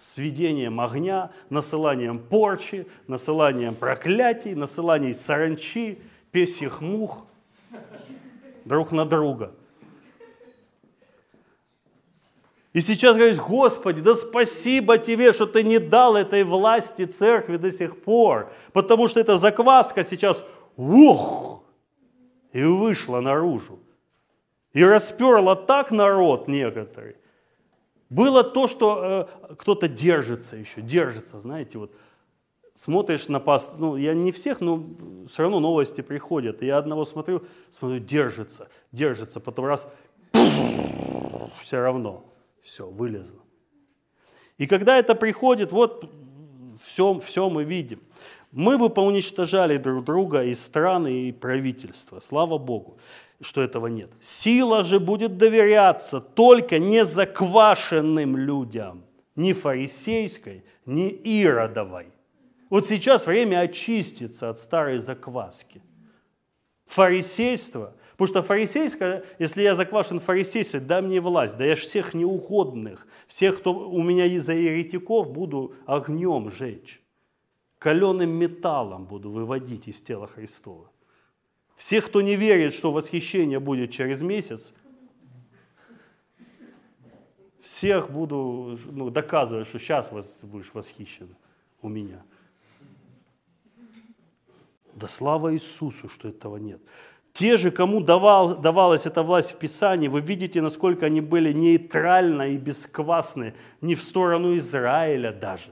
сведением 0.00 0.80
огня, 0.80 1.30
насыланием 1.50 2.18
порчи, 2.18 2.86
насыланием 3.06 3.74
проклятий, 3.74 4.54
насыланием 4.54 5.12
саранчи, 5.12 5.98
песьих 6.30 6.80
мух 6.80 7.26
друг 8.64 8.92
на 8.92 9.04
друга. 9.04 9.52
И 12.72 12.80
сейчас 12.80 13.16
говоришь, 13.16 13.38
Господи, 13.38 14.00
да 14.00 14.14
спасибо 14.14 14.96
Тебе, 14.96 15.32
что 15.34 15.44
Ты 15.44 15.64
не 15.64 15.78
дал 15.78 16.16
этой 16.16 16.44
власти 16.44 17.04
церкви 17.04 17.58
до 17.58 17.70
сих 17.70 18.00
пор, 18.00 18.50
потому 18.72 19.06
что 19.06 19.20
эта 19.20 19.36
закваска 19.36 20.02
сейчас, 20.02 20.42
ух, 20.76 21.62
и 22.52 22.62
вышла 22.62 23.20
наружу. 23.20 23.78
И 24.72 24.82
расперла 24.82 25.56
так 25.56 25.90
народ 25.90 26.48
некоторый, 26.48 27.16
было 28.10 28.42
то, 28.42 28.66
что 28.66 29.28
э, 29.48 29.54
кто-то 29.54 29.88
держится 29.88 30.56
еще, 30.56 30.82
держится, 30.82 31.38
знаете, 31.38 31.78
вот 31.78 31.92
смотришь 32.74 33.28
на 33.28 33.38
паст, 33.40 33.74
ну 33.78 33.96
я 33.96 34.14
не 34.14 34.32
всех, 34.32 34.60
но 34.60 34.84
все 35.28 35.42
равно 35.42 35.60
новости 35.60 36.00
приходят. 36.00 36.62
Я 36.62 36.78
одного 36.78 37.04
смотрю, 37.04 37.44
смотрю, 37.70 38.00
держится, 38.00 38.68
держится, 38.90 39.38
потом 39.40 39.66
раз, 39.66 39.88
все 41.60 41.80
равно, 41.80 42.24
все, 42.62 42.86
вылезло. 42.86 43.40
И 44.58 44.66
когда 44.66 44.98
это 44.98 45.14
приходит, 45.14 45.72
вот 45.72 46.10
все, 46.82 47.18
все 47.20 47.48
мы 47.48 47.64
видим. 47.64 48.00
Мы 48.50 48.76
бы 48.76 48.90
поуничтожали 48.90 49.76
друг 49.76 50.04
друга 50.04 50.42
и 50.42 50.56
страны, 50.56 51.28
и 51.28 51.32
правительства, 51.32 52.18
слава 52.18 52.58
Богу 52.58 52.98
что 53.40 53.62
этого 53.62 53.86
нет. 53.86 54.10
Сила 54.20 54.84
же 54.84 55.00
будет 55.00 55.38
доверяться 55.38 56.20
только 56.20 56.78
не 56.78 57.04
заквашенным 57.04 58.36
людям, 58.36 59.04
ни 59.34 59.52
фарисейской, 59.52 60.64
ни 60.84 61.08
иродовой. 61.08 62.08
Вот 62.68 62.86
сейчас 62.86 63.26
время 63.26 63.60
очиститься 63.60 64.50
от 64.50 64.58
старой 64.58 64.98
закваски. 64.98 65.82
Фарисейство, 66.86 67.94
потому 68.12 68.28
что 68.28 68.42
фарисейское, 68.42 69.24
если 69.38 69.62
я 69.62 69.74
заквашен 69.74 70.20
фарисейством, 70.20 70.86
дай 70.86 71.00
мне 71.00 71.20
власть, 71.20 71.56
да 71.56 71.64
я 71.64 71.76
всех 71.76 72.14
неугодных, 72.14 73.06
всех, 73.26 73.58
кто 73.58 73.72
у 73.72 74.02
меня 74.02 74.26
из-за 74.26 74.54
еретиков, 74.54 75.32
буду 75.32 75.74
огнем 75.86 76.50
жечь, 76.50 77.00
каленым 77.78 78.30
металлом 78.30 79.06
буду 79.06 79.30
выводить 79.30 79.88
из 79.88 80.00
тела 80.00 80.26
Христова. 80.26 80.90
Всех, 81.80 82.08
кто 82.08 82.20
не 82.20 82.36
верит, 82.36 82.74
что 82.74 82.92
восхищение 82.92 83.58
будет 83.58 83.90
через 83.90 84.20
месяц, 84.20 84.74
всех 87.58 88.10
буду 88.10 88.78
ну, 88.84 89.08
доказывать, 89.08 89.66
что 89.66 89.78
сейчас 89.78 90.10
ты 90.10 90.46
будешь 90.46 90.74
восхищен 90.74 91.34
у 91.80 91.88
меня. 91.88 92.22
Да 94.92 95.08
слава 95.08 95.54
Иисусу, 95.54 96.10
что 96.10 96.28
этого 96.28 96.58
нет. 96.58 96.82
Те 97.32 97.56
же, 97.56 97.70
кому 97.70 98.02
давал, 98.02 98.58
давалась 98.58 99.06
эта 99.06 99.22
власть 99.22 99.52
в 99.52 99.56
Писании, 99.56 100.08
вы 100.08 100.20
видите, 100.20 100.60
насколько 100.60 101.06
они 101.06 101.22
были 101.22 101.50
нейтральны 101.50 102.52
и 102.52 102.58
бесквасны, 102.58 103.54
не 103.80 103.94
в 103.94 104.02
сторону 104.02 104.54
Израиля 104.54 105.32
даже. 105.32 105.70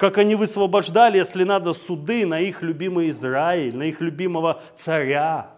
Как 0.00 0.16
они 0.16 0.34
высвобождали, 0.34 1.18
если 1.18 1.44
надо, 1.44 1.74
суды 1.74 2.24
на 2.24 2.40
их 2.40 2.62
любимый 2.62 3.10
Израиль, 3.10 3.76
на 3.76 3.82
их 3.82 4.00
любимого 4.00 4.62
царя. 4.74 5.50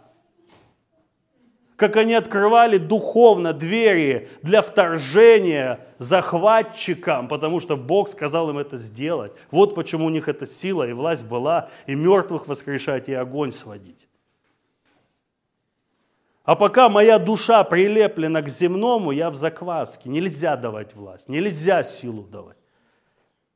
Как 1.77 1.97
они 1.97 2.15
открывали 2.15 2.79
духовно 2.79 3.53
двери 3.53 4.31
для 4.43 4.61
вторжения 4.61 5.79
захватчикам, 5.99 7.29
потому 7.29 7.61
что 7.61 7.77
Бог 7.77 8.11
сказал 8.11 8.51
им 8.51 8.59
это 8.59 8.77
сделать. 8.79 9.31
Вот 9.53 9.77
почему 9.77 10.07
у 10.07 10.11
них 10.11 10.27
эта 10.27 10.45
сила 10.45 10.89
и 10.89 10.93
власть 10.93 11.25
была, 11.25 11.71
и 11.87 11.95
мертвых 11.95 12.49
воскрешать, 12.49 13.09
и 13.09 13.15
огонь 13.15 13.53
сводить. 13.53 14.09
А 16.43 16.57
пока 16.57 16.89
моя 16.89 17.21
душа 17.21 17.63
прилеплена 17.63 18.43
к 18.43 18.49
земному, 18.49 19.13
я 19.13 19.31
в 19.31 19.37
закваске. 19.37 20.09
Нельзя 20.09 20.57
давать 20.57 20.97
власть, 20.97 21.29
нельзя 21.29 21.85
силу 21.85 22.25
давать. 22.25 22.57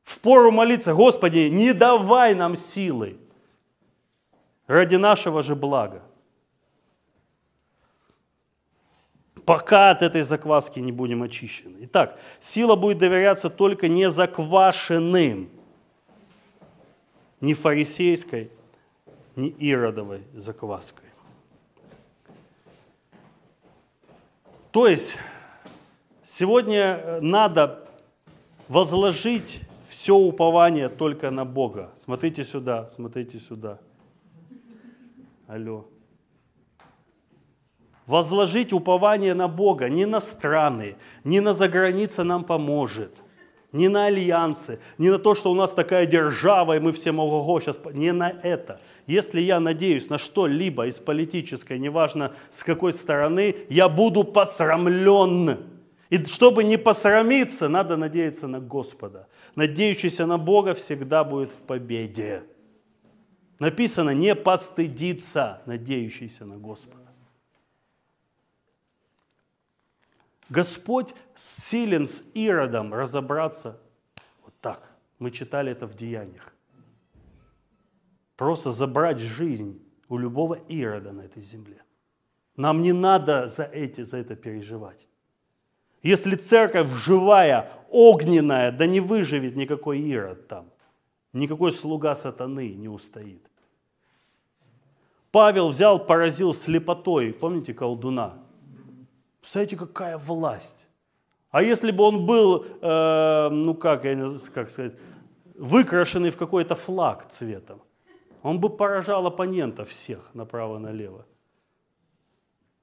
В 0.07 0.19
пору 0.19 0.51
молиться, 0.51 0.93
Господи, 0.93 1.49
не 1.49 1.73
давай 1.73 2.33
нам 2.33 2.55
силы 2.55 3.17
ради 4.65 4.95
нашего 4.95 5.43
же 5.43 5.53
блага. 5.53 6.01
Пока 9.43 9.89
от 9.89 10.01
этой 10.03 10.21
закваски 10.21 10.79
не 10.79 10.93
будем 10.93 11.23
очищены. 11.23 11.75
Итак, 11.81 12.17
сила 12.39 12.77
будет 12.77 12.99
доверяться 12.99 13.49
только 13.49 13.89
не 13.89 14.09
заквашенным, 14.09 15.49
ни 17.41 17.53
фарисейской, 17.53 18.49
ни 19.35 19.49
иродовой 19.49 20.23
закваской. 20.33 21.09
То 24.71 24.87
есть 24.87 25.17
сегодня 26.23 27.19
надо 27.19 27.85
возложить 28.69 29.66
все 29.87 30.15
упование 30.15 30.89
только 30.89 31.31
на 31.31 31.45
Бога. 31.45 31.91
Смотрите 31.97 32.43
сюда, 32.43 32.87
смотрите 32.87 33.39
сюда. 33.39 33.79
Алло. 35.47 35.85
Возложить 38.05 38.73
упование 38.73 39.33
на 39.33 39.47
Бога, 39.47 39.89
не 39.89 40.05
на 40.05 40.21
страны, 40.21 40.95
не 41.23 41.41
на 41.41 41.53
заграница 41.53 42.23
нам 42.23 42.45
поможет, 42.45 43.13
не 43.73 43.89
на 43.89 44.05
альянсы, 44.05 44.79
не 44.97 45.09
на 45.09 45.19
то, 45.19 45.35
что 45.35 45.51
у 45.51 45.55
нас 45.55 45.73
такая 45.73 46.05
держава, 46.05 46.77
и 46.77 46.79
мы 46.79 46.93
все 46.93 47.11
ого 47.11 47.59
сейчас, 47.59 47.79
не 47.93 48.13
на 48.13 48.29
это. 48.29 48.79
Если 49.07 49.41
я 49.41 49.59
надеюсь 49.59 50.09
на 50.09 50.17
что-либо 50.17 50.87
из 50.87 50.99
политической, 50.99 51.79
неважно 51.79 52.33
с 52.49 52.63
какой 52.63 52.93
стороны, 52.93 53.55
я 53.69 53.89
буду 53.89 54.23
посрамлен. 54.23 55.76
И 56.09 56.23
чтобы 56.25 56.63
не 56.63 56.77
посрамиться, 56.77 57.67
надо 57.67 57.97
надеяться 57.97 58.47
на 58.47 58.59
Господа. 58.59 59.27
Надеющийся 59.55 60.25
на 60.25 60.37
Бога 60.37 60.73
всегда 60.73 61.23
будет 61.23 61.51
в 61.51 61.61
победе. 61.61 62.43
Написано, 63.59 64.11
не 64.11 64.35
постыдиться, 64.35 65.61
надеющийся 65.65 66.45
на 66.45 66.57
Господа. 66.57 66.97
Господь 70.49 71.13
силен 71.35 72.07
с 72.07 72.23
Иродом 72.33 72.93
разобраться 72.93 73.81
вот 74.43 74.53
так. 74.61 74.91
Мы 75.19 75.31
читали 75.31 75.71
это 75.71 75.87
в 75.87 75.95
Деяниях 75.95 76.53
просто 78.37 78.71
забрать 78.71 79.19
жизнь 79.19 79.83
у 80.07 80.17
любого 80.17 80.53
Ирода 80.69 81.11
на 81.11 81.21
этой 81.21 81.41
земле. 81.41 81.83
Нам 82.55 82.81
не 82.81 82.93
надо 82.93 83.47
за, 83.47 83.63
эти, 83.63 84.01
за 84.03 84.17
это 84.17 84.35
переживать. 84.35 85.06
Если 86.03 86.35
церковь 86.35 86.87
живая, 86.87 87.71
огненная, 87.89 88.71
да 88.71 88.85
не 88.85 88.99
выживет 88.99 89.55
никакой 89.55 89.99
Ирод 89.99 90.47
там. 90.47 90.65
Никакой 91.33 91.71
слуга 91.71 92.15
сатаны 92.15 92.73
не 92.73 92.89
устоит. 92.89 93.43
Павел 95.31 95.69
взял, 95.69 95.99
поразил 95.99 96.53
слепотой, 96.53 97.33
помните 97.33 97.73
колдуна? 97.73 98.39
Представляете, 99.41 99.77
какая 99.77 100.17
власть. 100.17 100.87
А 101.51 101.61
если 101.61 101.91
бы 101.91 102.03
он 102.03 102.25
был, 102.25 102.65
э, 102.81 103.49
ну 103.49 103.73
как, 103.73 104.03
как 104.53 104.69
сказать, 104.69 104.93
выкрашенный 105.55 106.31
в 106.31 106.37
какой-то 106.37 106.75
флаг 106.75 107.27
цветом, 107.27 107.81
он 108.43 108.59
бы 108.59 108.69
поражал 108.69 109.27
оппонентов 109.27 109.89
всех 109.89 110.33
направо-налево. 110.33 111.25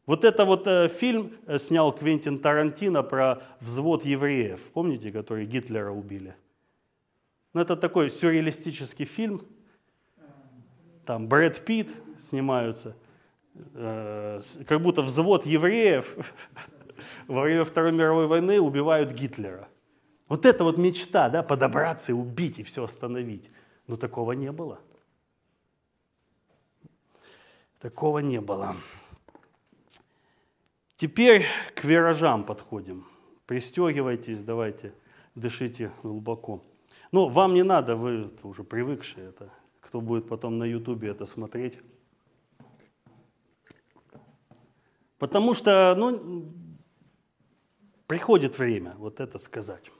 Вот 0.06 0.24
это 0.24 0.44
вот 0.44 0.66
э, 0.66 0.88
фильм 0.88 1.32
э, 1.46 1.58
снял 1.58 1.90
Квентин 1.90 2.38
Тарантино 2.38 3.02
про 3.02 3.42
взвод 3.60 4.04
евреев, 4.04 4.60
помните, 4.72 5.10
которые 5.10 5.46
Гитлера 5.46 5.90
убили? 5.92 6.36
Ну, 7.54 7.62
это 7.62 7.74
такой 7.76 8.10
сюрреалистический 8.10 9.06
фильм. 9.06 9.40
Там 11.06 11.26
Брэд 11.26 11.64
Питт 11.64 11.88
снимаются, 12.18 12.96
э, 13.54 14.40
как 14.66 14.82
будто 14.82 15.00
взвод 15.00 15.46
евреев 15.46 16.16
во 17.28 17.42
время 17.42 17.64
Второй 17.64 17.92
мировой 17.92 18.26
войны 18.26 18.60
убивают 18.60 19.10
Гитлера. 19.10 19.68
Вот 20.28 20.44
это 20.44 20.64
вот 20.64 20.76
мечта, 20.76 21.30
да, 21.30 21.42
подобраться 21.42 22.12
и 22.12 22.14
убить, 22.14 22.58
и 22.58 22.62
все 22.62 22.84
остановить. 22.84 23.50
Но 23.86 23.96
такого 23.96 24.32
не 24.32 24.52
было. 24.52 24.80
Такого 27.80 28.18
не 28.18 28.40
было. 28.40 28.76
Теперь 30.96 31.46
к 31.74 31.84
виражам 31.84 32.44
подходим. 32.44 33.06
Пристегивайтесь, 33.46 34.42
давайте, 34.42 34.94
дышите 35.34 35.92
глубоко. 36.02 36.62
Но 37.12 37.28
вам 37.28 37.54
не 37.54 37.62
надо, 37.62 37.96
вы 37.96 38.30
уже 38.42 38.64
привыкшие 38.64 39.28
это. 39.28 39.52
Кто 39.80 40.00
будет 40.00 40.28
потом 40.28 40.58
на 40.58 40.64
ютубе 40.64 41.08
это 41.08 41.26
смотреть. 41.26 41.78
Потому 45.18 45.54
что, 45.54 45.94
ну, 45.96 46.52
приходит 48.06 48.58
время 48.58 48.94
вот 48.98 49.20
это 49.20 49.38
сказать. 49.38 49.90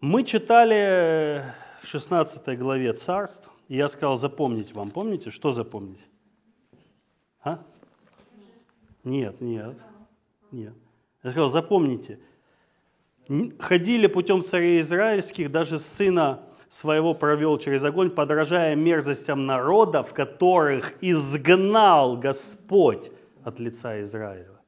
Мы 0.00 0.24
читали 0.24 1.44
в 1.82 1.88
16 1.88 2.58
главе 2.58 2.92
царств, 2.92 3.50
и 3.68 3.76
я 3.76 3.88
сказал 3.88 4.16
запомнить 4.16 4.72
вам. 4.72 4.90
Помните, 4.90 5.30
что 5.30 5.52
запомнить? 5.52 6.00
А? 7.42 7.64
Нет, 9.08 9.40
нет, 9.40 9.76
нет. 10.52 10.74
Я 11.22 11.30
сказал, 11.30 11.48
запомните, 11.48 12.20
ходили 13.58 14.06
путем 14.06 14.42
царей 14.42 14.80
израильских, 14.82 15.50
даже 15.50 15.78
сына 15.78 16.42
своего 16.68 17.14
провел 17.14 17.56
через 17.58 17.82
огонь, 17.84 18.10
подражая 18.10 18.76
мерзостям 18.76 19.46
народов, 19.46 20.12
которых 20.12 20.92
изгнал 21.00 22.18
Господь 22.18 23.10
от 23.44 23.58
лица 23.58 24.02
Израиля. 24.02 24.60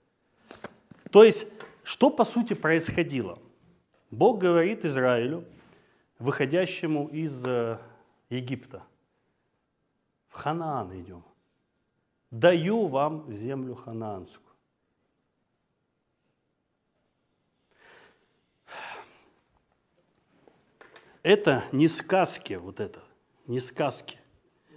То 1.10 1.22
есть, 1.22 1.46
что 1.82 2.08
по 2.08 2.24
сути 2.24 2.54
происходило? 2.54 3.38
Бог 4.10 4.38
говорит 4.38 4.86
Израилю, 4.86 5.44
выходящему 6.18 7.08
из 7.08 7.44
э, 7.46 7.78
Египта, 8.30 8.84
в 10.28 10.36
Ханаан 10.36 10.98
идем 10.98 11.24
даю 12.30 12.86
вам 12.86 13.30
землю 13.32 13.74
ханаанскую. 13.74 14.46
Это 21.22 21.64
не 21.72 21.88
сказки, 21.88 22.54
вот 22.54 22.80
это, 22.80 23.02
не 23.46 23.60
сказки. 23.60 24.18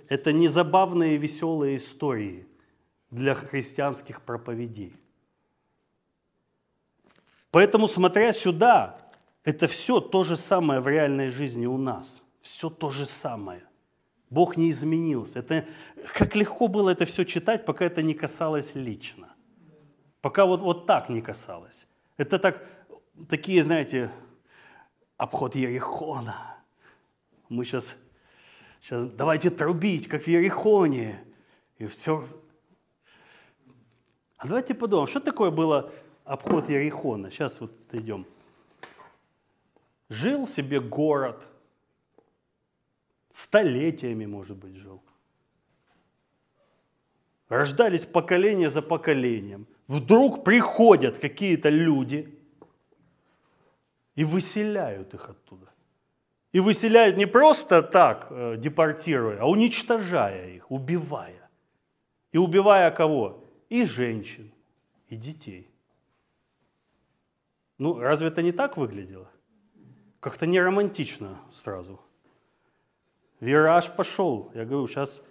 Это 0.09 0.33
не 0.33 0.49
забавные 0.49 1.17
веселые 1.17 1.77
истории 1.77 2.45
для 3.09 3.33
христианских 3.33 4.21
проповедей. 4.21 4.93
Поэтому, 7.51 7.87
смотря 7.87 8.33
сюда, 8.33 8.99
это 9.43 9.67
все 9.67 10.01
то 10.01 10.23
же 10.23 10.35
самое 10.35 10.81
в 10.81 10.87
реальной 10.87 11.29
жизни 11.29 11.65
у 11.65 11.77
нас. 11.77 12.25
Все 12.41 12.69
то 12.69 12.89
же 12.89 13.05
самое. 13.05 13.63
Бог 14.33 14.57
не 14.57 14.71
изменился. 14.71 15.39
Это, 15.39 15.65
как 16.13 16.35
легко 16.35 16.67
было 16.67 16.89
это 16.89 17.05
все 17.05 17.23
читать, 17.23 17.65
пока 17.65 17.85
это 17.85 18.01
не 18.01 18.15
касалось 18.15 18.73
лично. 18.73 19.27
Пока 20.21 20.45
вот, 20.45 20.61
вот 20.61 20.87
так 20.87 21.09
не 21.09 21.21
касалось. 21.21 21.87
Это 22.17 22.39
так, 22.39 22.67
такие, 23.29 23.61
знаете, 23.61 24.09
обход 25.17 25.55
Ерехона. 25.55 26.57
Мы 27.47 27.63
сейчас, 27.63 27.93
сейчас 28.81 29.05
давайте 29.05 29.51
трубить, 29.51 30.07
как 30.07 30.23
в 30.23 30.27
Ерехоне. 30.27 31.23
И 31.77 31.85
все. 31.85 32.27
А 34.37 34.47
давайте 34.47 34.73
подумаем, 34.73 35.07
что 35.07 35.19
такое 35.19 35.51
было 35.51 35.91
обход 36.23 36.69
Ерехона? 36.69 37.29
Сейчас 37.29 37.61
вот 37.61 37.71
идем. 37.91 38.25
Жил 40.09 40.47
себе 40.47 40.79
город– 40.79 41.47
столетиями, 43.33 44.25
может 44.25 44.57
быть, 44.57 44.75
жил. 44.75 45.01
рождались 47.49 48.05
поколение 48.05 48.69
за 48.69 48.81
поколением. 48.81 49.67
Вдруг 49.87 50.43
приходят 50.43 51.19
какие-то 51.19 51.69
люди 51.69 52.39
и 54.15 54.23
выселяют 54.23 55.13
их 55.13 55.29
оттуда. 55.29 55.67
И 56.51 56.59
выселяют 56.59 57.17
не 57.17 57.25
просто 57.25 57.81
так, 57.81 58.27
э, 58.29 58.57
депортируя, 58.57 59.41
а 59.41 59.45
уничтожая 59.45 60.55
их, 60.55 60.71
убивая. 60.71 61.49
И 62.31 62.37
убивая 62.37 62.91
кого? 62.91 63.43
И 63.69 63.85
женщин, 63.85 64.51
и 65.09 65.15
детей. 65.15 65.69
Ну, 67.77 67.99
разве 67.99 68.27
это 68.27 68.41
не 68.41 68.51
так 68.51 68.77
выглядело? 68.77 69.29
Как-то 70.19 70.45
не 70.45 70.61
романтично 70.61 71.39
сразу. 71.51 71.99
Вираж 73.43 73.91
пошел. 73.91 74.51
Я 74.53 74.63
говорю, 74.63 74.87
сейчас 74.87 75.21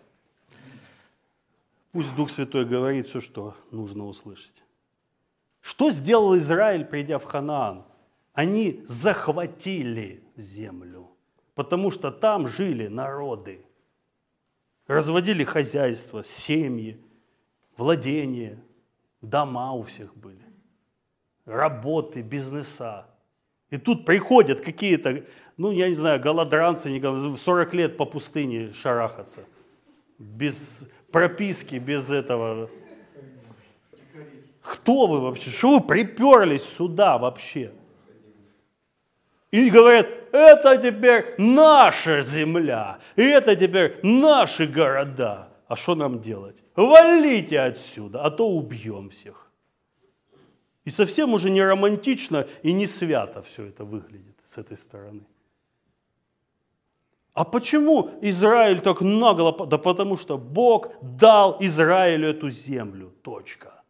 пусть 1.93 2.15
Дух 2.15 2.29
Святой 2.29 2.67
говорит 2.67 3.07
все, 3.07 3.23
что 3.23 3.57
нужно 3.71 4.05
услышать. 4.05 4.63
Что 5.63 5.91
сделал 5.91 6.37
Израиль, 6.37 6.85
придя 6.85 7.19
в 7.19 7.25
Ханаан? 7.25 7.87
Они 8.35 8.83
захватили 8.85 10.23
землю, 10.37 11.11
потому 11.55 11.91
что 11.91 12.11
там 12.11 12.49
жили 12.49 12.87
народы. 12.87 13.65
Разводили 14.87 15.45
хозяйство, 15.45 16.23
семьи, 16.23 17.01
владения, 17.79 18.63
дома 19.23 19.73
у 19.73 19.81
всех 19.85 20.15
были, 20.15 20.45
работы, 21.47 22.21
бизнеса. 22.21 23.07
И 23.71 23.79
тут 23.79 24.05
приходят 24.05 24.61
какие-то, 24.61 25.25
ну, 25.57 25.71
я 25.71 25.89
не 25.89 25.95
знаю, 25.95 26.21
голодранцы, 26.21 26.91
не 26.91 27.01
голодранцы, 27.01 27.43
40 27.43 27.75
лет 27.75 27.97
по 27.97 28.05
пустыне 28.05 28.73
шарахаться. 28.73 29.45
Без 30.19 30.89
прописки, 31.11 31.77
без 31.77 32.11
этого. 32.11 32.71
Кто 34.63 35.07
вы 35.07 35.21
вообще? 35.21 35.51
Что 35.51 35.79
вы 35.79 35.81
приперлись 35.81 36.65
сюда 36.65 37.19
вообще? 37.19 37.73
И 39.51 39.69
говорят, 39.69 40.09
это 40.33 40.79
теперь 40.79 41.35
наша 41.37 42.23
земля, 42.23 42.99
и 43.17 43.23
это 43.23 43.55
теперь 43.55 44.01
наши 44.03 44.67
города. 44.67 45.49
А 45.69 45.77
что 45.77 45.95
нам 45.95 46.21
делать? 46.21 46.57
Валите 46.75 47.61
отсюда, 47.61 48.23
а 48.23 48.31
то 48.31 48.49
убьем 48.49 49.11
всех. 49.11 49.51
И 50.85 50.91
совсем 50.91 51.35
уже 51.35 51.51
не 51.51 51.63
романтично 51.63 52.47
и 52.63 52.73
не 52.73 52.87
свято 52.87 53.43
все 53.43 53.67
это 53.67 53.85
выглядит 53.85 54.37
с 54.47 54.59
этой 54.59 54.77
стороны. 54.77 55.23
А 57.35 57.45
почему 57.45 58.11
Израиль 58.21 58.81
так 58.81 59.01
нагло? 59.01 59.67
Да 59.67 59.79
потому 59.79 60.17
что 60.17 60.37
Бог 60.37 60.93
дал 61.01 61.57
Израилю 61.61 62.29
эту 62.29 62.51
землю. 62.51 63.13
Точка. 63.23 63.83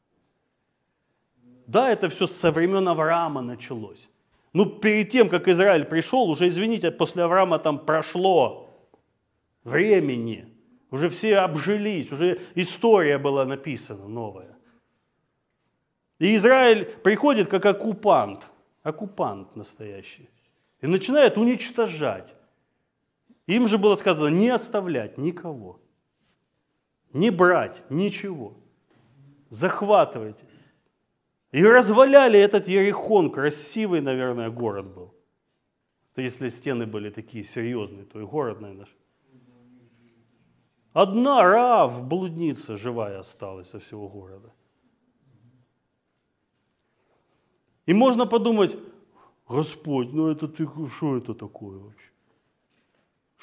Да, 1.67 1.91
это 1.91 2.09
все 2.09 2.27
со 2.27 2.53
времен 2.53 2.87
Авраама 2.89 3.43
началось. 3.43 4.11
Ну, 4.53 4.67
перед 4.67 5.09
тем, 5.09 5.29
как 5.29 5.49
Израиль 5.49 5.85
пришел, 5.85 6.29
уже, 6.29 6.49
извините, 6.49 6.91
после 6.91 7.25
Авраама 7.25 7.59
там 7.59 7.79
прошло 7.79 8.69
времени. 9.65 10.47
Уже 10.91 11.09
все 11.09 11.39
обжились, 11.39 12.13
уже 12.13 12.39
история 12.55 13.19
была 13.19 13.47
написана 13.47 14.07
новая. 14.07 14.55
И 16.19 16.37
Израиль 16.37 16.85
приходит 16.85 17.49
как 17.49 17.65
оккупант, 17.65 18.47
оккупант 18.83 19.57
настоящий, 19.57 20.29
и 20.83 20.87
начинает 20.87 21.39
уничтожать. 21.39 22.35
Им 23.47 23.67
же 23.69 23.79
было 23.79 23.97
сказано 23.97 24.29
не 24.29 24.49
оставлять 24.49 25.19
никого, 25.19 25.81
не 27.13 27.31
брать 27.31 27.83
ничего, 27.91 28.57
захватывайте. 29.51 30.45
И 31.51 31.63
разваляли 31.63 32.39
этот 32.39 32.67
Ерехон, 32.69 33.31
красивый, 33.31 34.01
наверное, 34.01 34.49
город 34.49 34.95
был. 34.95 35.15
Если 36.17 36.49
стены 36.51 36.87
были 36.87 37.11
такие 37.11 37.45
серьезные, 37.45 38.05
то 38.05 38.21
и 38.21 38.25
город, 38.25 38.61
наверное. 38.61 38.89
Одна 40.93 41.43
Рав, 41.43 42.03
блудница 42.07 42.77
живая 42.77 43.19
осталась 43.19 43.71
со 43.71 43.81
всего 43.81 44.09
города. 44.09 44.53
И 47.87 47.95
можно 47.95 48.27
подумать, 48.27 48.77
Господь, 49.49 50.13
ну 50.13 50.29
это 50.29 50.49
ты, 50.49 50.69
что 50.89 51.17
это 51.17 51.35
такое 51.35 51.79
вообще? 51.79 52.12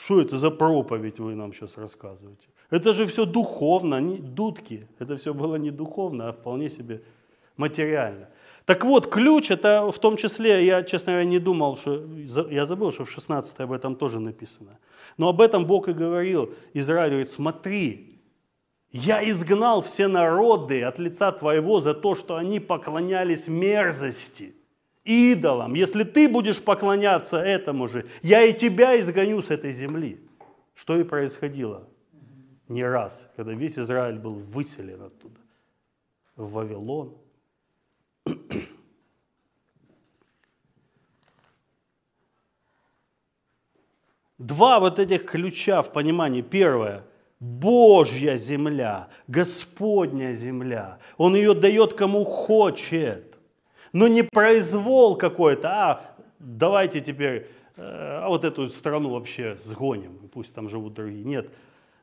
Что 0.01 0.21
это 0.21 0.37
за 0.37 0.49
проповедь 0.49 1.19
вы 1.19 1.35
нам 1.35 1.53
сейчас 1.53 1.77
рассказываете? 1.77 2.47
Это 2.69 2.93
же 2.93 3.05
все 3.05 3.25
духовно, 3.25 3.99
не 3.99 4.17
дудки. 4.17 4.87
Это 4.97 5.17
все 5.17 5.33
было 5.33 5.57
не 5.57 5.71
духовно, 5.71 6.29
а 6.29 6.31
вполне 6.31 6.69
себе 6.69 7.01
материально. 7.57 8.29
Так 8.65 8.85
вот, 8.85 9.07
ключ, 9.07 9.51
это 9.51 9.91
в 9.91 9.99
том 9.99 10.15
числе, 10.15 10.65
я, 10.65 10.83
честно 10.83 11.13
говоря, 11.13 11.27
не 11.27 11.39
думал, 11.39 11.75
что, 11.75 12.05
я 12.49 12.65
забыл, 12.65 12.91
что 12.91 13.03
в 13.03 13.11
16 13.11 13.59
об 13.59 13.71
этом 13.73 13.95
тоже 13.95 14.19
написано. 14.19 14.79
Но 15.17 15.27
об 15.27 15.41
этом 15.41 15.65
Бог 15.65 15.89
и 15.89 15.93
говорил. 15.93 16.53
Израиль 16.73 17.09
говорит, 17.09 17.29
смотри, 17.29 18.21
я 18.91 19.27
изгнал 19.29 19.81
все 19.81 20.07
народы 20.07 20.83
от 20.83 20.97
лица 20.99 21.31
твоего 21.31 21.79
за 21.79 21.93
то, 21.93 22.15
что 22.15 22.37
они 22.37 22.61
поклонялись 22.61 23.47
мерзости, 23.49 24.55
идолам. 25.03 25.73
Если 25.73 26.03
ты 26.03 26.27
будешь 26.27 26.61
поклоняться 26.61 27.37
этому 27.37 27.87
же, 27.87 28.07
я 28.21 28.43
и 28.43 28.57
тебя 28.57 28.99
изгоню 28.99 29.41
с 29.41 29.49
этой 29.49 29.71
земли. 29.71 30.19
Что 30.75 30.97
и 30.97 31.03
происходило 31.03 31.87
не 32.69 32.85
раз, 32.85 33.29
когда 33.35 33.53
весь 33.53 33.77
Израиль 33.77 34.17
был 34.17 34.33
выселен 34.33 35.01
оттуда, 35.01 35.39
в 36.35 36.51
Вавилон. 36.51 37.17
Два 44.37 44.79
вот 44.79 44.99
этих 44.99 45.25
ключа 45.25 45.81
в 45.81 45.91
понимании. 45.91 46.41
Первое– 46.41 47.03
Божья 47.39 48.35
земля, 48.37 49.07
Господня 49.27 50.33
земля. 50.33 50.99
Он 51.17 51.35
ее 51.35 51.53
дает 51.53 51.93
кому 51.93 52.25
хочет. 52.25 53.28
Но 53.93 54.07
не 54.07 54.23
произвол 54.23 55.15
какой-то, 55.15 55.69
а 55.69 56.15
давайте 56.39 57.01
теперь 57.01 57.47
э, 57.75 57.81
а 58.23 58.27
вот 58.27 58.43
эту 58.45 58.69
страну 58.69 59.09
вообще 59.11 59.57
сгоним, 59.59 60.29
пусть 60.33 60.53
там 60.53 60.69
живут 60.69 60.93
другие. 60.93 61.23
Нет. 61.23 61.49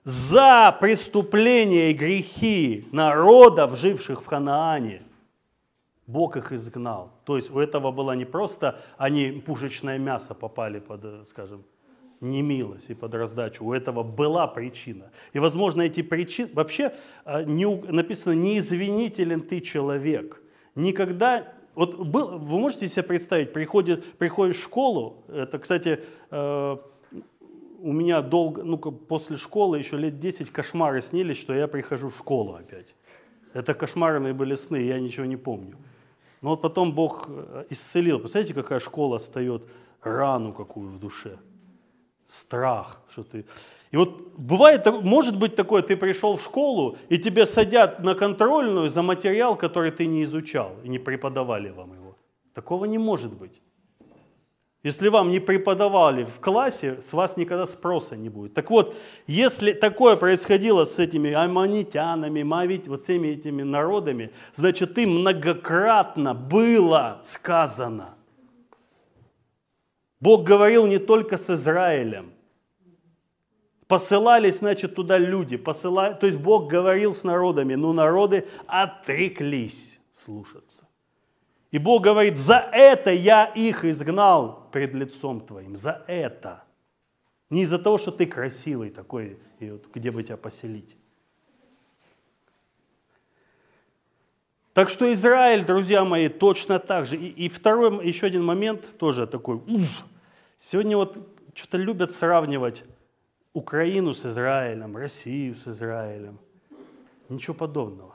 За 0.04 0.76
преступления 0.80 1.90
и 1.90 1.94
грехи 1.94 2.86
народов, 2.92 3.76
живших 3.76 4.22
в 4.22 4.26
Ханаане, 4.26 5.02
Бог 6.06 6.36
их 6.36 6.52
изгнал. 6.52 7.10
То 7.24 7.36
есть 7.36 7.50
у 7.50 7.58
этого 7.58 7.90
было 7.90 8.12
не 8.12 8.24
просто, 8.24 8.80
они 8.96 9.42
пушечное 9.44 9.98
мясо 9.98 10.34
попали 10.34 10.78
под, 10.78 11.04
э, 11.04 11.24
скажем, 11.26 11.64
немилость 12.20 12.90
и 12.90 12.94
под 12.94 13.14
раздачу. 13.14 13.64
У 13.64 13.72
этого 13.72 14.02
была 14.02 14.46
причина. 14.46 15.10
И, 15.32 15.38
возможно, 15.38 15.82
эти 15.82 16.02
причины... 16.02 16.50
Вообще 16.54 16.94
э, 17.24 17.42
не, 17.44 17.66
написано, 17.66 18.32
неизвинителен 18.32 19.40
ты 19.40 19.60
человек. 19.60 20.40
Никогда... 20.74 21.52
Вот 21.76 21.94
был, 21.94 22.38
вы 22.38 22.58
можете 22.58 22.88
себе 22.88 23.02
представить, 23.02 23.52
приходит, 23.52 24.16
приходишь 24.16 24.56
в 24.56 24.62
школу, 24.62 25.22
это, 25.28 25.58
кстати, 25.58 26.00
э, 26.30 26.76
у 27.80 27.92
меня 27.92 28.22
долго, 28.22 28.62
ну, 28.62 28.78
после 28.78 29.36
школы 29.36 29.78
еще 29.78 29.98
лет 29.98 30.18
10 30.18 30.50
кошмары 30.50 31.02
снились, 31.02 31.36
что 31.36 31.54
я 31.54 31.68
прихожу 31.68 32.08
в 32.08 32.16
школу 32.16 32.54
опять. 32.54 32.94
Это 33.52 33.74
кошмарные 33.74 34.32
были 34.32 34.54
сны, 34.54 34.76
я 34.76 34.98
ничего 34.98 35.26
не 35.26 35.36
помню. 35.36 35.76
Но 36.40 36.50
вот 36.50 36.62
потом 36.62 36.94
Бог 36.94 37.26
э, 37.28 37.66
исцелил. 37.68 38.20
Представляете, 38.20 38.54
какая 38.54 38.80
школа 38.80 39.16
остает 39.16 39.62
рану 40.00 40.54
какую 40.54 40.88
в 40.88 40.98
душе. 40.98 41.36
Страх, 42.24 43.02
что 43.10 43.22
ты... 43.22 43.44
И 43.92 43.96
вот 43.96 44.32
бывает, 44.36 44.86
может 45.02 45.38
быть 45.38 45.54
такое, 45.54 45.82
ты 45.82 45.96
пришел 45.96 46.36
в 46.36 46.42
школу, 46.42 46.96
и 47.08 47.18
тебе 47.18 47.46
садят 47.46 48.00
на 48.00 48.14
контрольную 48.14 48.88
за 48.88 49.02
материал, 49.02 49.56
который 49.56 49.90
ты 49.90 50.06
не 50.06 50.22
изучал, 50.24 50.76
и 50.84 50.88
не 50.88 50.98
преподавали 50.98 51.70
вам 51.70 51.94
его. 51.94 52.16
Такого 52.54 52.86
не 52.86 52.98
может 52.98 53.32
быть. 53.32 53.62
Если 54.86 55.08
вам 55.08 55.30
не 55.30 55.40
преподавали 55.40 56.22
в 56.22 56.38
классе, 56.38 57.00
с 57.00 57.12
вас 57.12 57.36
никогда 57.36 57.66
спроса 57.66 58.16
не 58.16 58.28
будет. 58.28 58.54
Так 58.54 58.70
вот, 58.70 58.94
если 59.26 59.72
такое 59.72 60.14
происходило 60.14 60.84
с 60.84 61.00
этими 61.00 61.32
аммонитянами, 61.32 62.44
мавить, 62.44 62.86
вот 62.86 63.02
всеми 63.02 63.28
этими 63.28 63.64
народами, 63.64 64.30
значит, 64.54 64.96
им 64.98 65.20
многократно 65.20 66.34
было 66.34 67.18
сказано. 67.22 68.14
Бог 70.20 70.44
говорил 70.44 70.86
не 70.86 70.98
только 70.98 71.36
с 71.36 71.50
Израилем. 71.50 72.35
Посылались, 73.88 74.58
значит, 74.58 74.94
туда 74.94 75.18
люди. 75.18 75.56
Посыла... 75.56 76.14
То 76.14 76.26
есть 76.26 76.38
Бог 76.38 76.68
говорил 76.68 77.14
с 77.14 77.22
народами, 77.22 77.74
но 77.74 77.92
народы 77.92 78.46
отреклись 78.66 80.00
слушаться. 80.12 80.88
И 81.70 81.78
Бог 81.78 82.02
говорит, 82.02 82.38
за 82.38 82.56
это 82.72 83.12
я 83.12 83.44
их 83.44 83.84
изгнал 83.84 84.68
пред 84.72 84.94
лицом 84.94 85.40
твоим, 85.40 85.76
за 85.76 86.02
это. 86.06 86.64
Не 87.50 87.62
из-за 87.62 87.78
того, 87.78 87.98
что 87.98 88.10
ты 88.10 88.26
красивый 88.26 88.90
такой, 88.90 89.38
и 89.60 89.70
вот 89.70 89.86
где 89.94 90.10
бы 90.10 90.22
тебя 90.22 90.36
поселить. 90.36 90.96
Так 94.72 94.90
что 94.90 95.10
Израиль, 95.12 95.64
друзья 95.64 96.04
мои, 96.04 96.28
точно 96.28 96.78
так 96.78 97.06
же. 97.06 97.16
И, 97.16 97.46
и 97.46 97.48
второй, 97.48 98.06
еще 98.06 98.26
один 98.26 98.44
момент 98.44 98.98
тоже 98.98 99.26
такой. 99.26 99.56
Уф. 99.56 100.04
Сегодня 100.58 100.96
вот 100.96 101.16
что-то 101.54 101.78
любят 101.78 102.10
сравнивать 102.10 102.84
Украину 103.56 104.12
с 104.12 104.26
Израилем, 104.26 104.98
Россию 104.98 105.54
с 105.54 105.66
Израилем. 105.66 106.38
Ничего 107.30 107.54
подобного. 107.54 108.14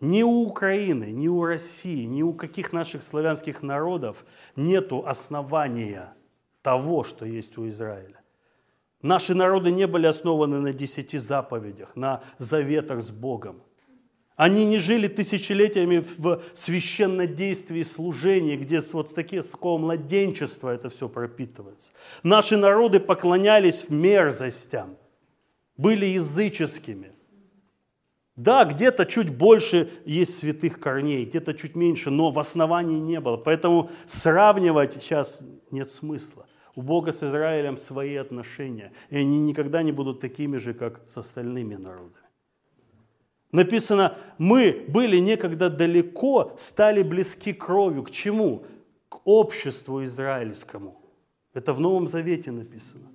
Ни 0.00 0.22
у 0.22 0.44
Украины, 0.46 1.06
ни 1.06 1.26
у 1.26 1.44
России, 1.44 2.04
ни 2.04 2.22
у 2.22 2.32
каких 2.32 2.72
наших 2.72 3.02
славянских 3.02 3.64
народов 3.64 4.24
нету 4.54 5.04
основания 5.04 6.14
того, 6.62 7.02
что 7.02 7.26
есть 7.26 7.58
у 7.58 7.68
Израиля. 7.68 8.20
Наши 9.02 9.34
народы 9.34 9.72
не 9.72 9.88
были 9.88 10.06
основаны 10.06 10.60
на 10.60 10.72
десяти 10.72 11.18
заповедях, 11.18 11.96
на 11.96 12.22
заветах 12.38 13.02
с 13.02 13.10
Богом. 13.10 13.60
Они 14.42 14.64
не 14.64 14.80
жили 14.80 15.06
тысячелетиями 15.06 16.04
в 16.18 16.42
священнодействии 16.52 17.84
служении, 17.84 18.56
где 18.56 18.80
вот 18.92 19.08
с, 19.08 19.46
такого 19.46 19.78
младенчества 19.78 20.70
это 20.70 20.88
все 20.88 21.08
пропитывается. 21.08 21.92
Наши 22.24 22.56
народы 22.56 22.98
поклонялись 22.98 23.88
мерзостям, 23.88 24.96
были 25.76 26.06
языческими. 26.06 27.12
Да, 28.34 28.64
где-то 28.64 29.06
чуть 29.06 29.30
больше 29.30 29.92
есть 30.04 30.36
святых 30.36 30.80
корней, 30.80 31.24
где-то 31.24 31.54
чуть 31.54 31.76
меньше, 31.76 32.10
но 32.10 32.32
в 32.32 32.40
основании 32.40 32.98
не 32.98 33.20
было. 33.20 33.36
Поэтому 33.36 33.92
сравнивать 34.06 34.94
сейчас 34.94 35.40
нет 35.70 35.88
смысла. 35.88 36.46
У 36.74 36.82
Бога 36.82 37.12
с 37.12 37.22
Израилем 37.22 37.76
свои 37.76 38.16
отношения, 38.16 38.92
и 39.08 39.18
они 39.18 39.38
никогда 39.38 39.84
не 39.84 39.92
будут 39.92 40.18
такими 40.18 40.56
же, 40.56 40.74
как 40.74 41.02
с 41.06 41.16
остальными 41.16 41.76
народами. 41.76 42.16
Написано, 43.52 44.16
мы 44.38 44.84
были 44.88 45.18
некогда 45.18 45.68
далеко, 45.68 46.54
стали 46.56 47.02
близки 47.02 47.52
кровью. 47.52 48.02
К 48.02 48.10
чему? 48.10 48.64
К 49.10 49.20
обществу 49.26 50.02
израильскому. 50.04 50.98
Это 51.52 51.74
в 51.74 51.80
Новом 51.80 52.08
Завете 52.08 52.50
написано. 52.50 53.08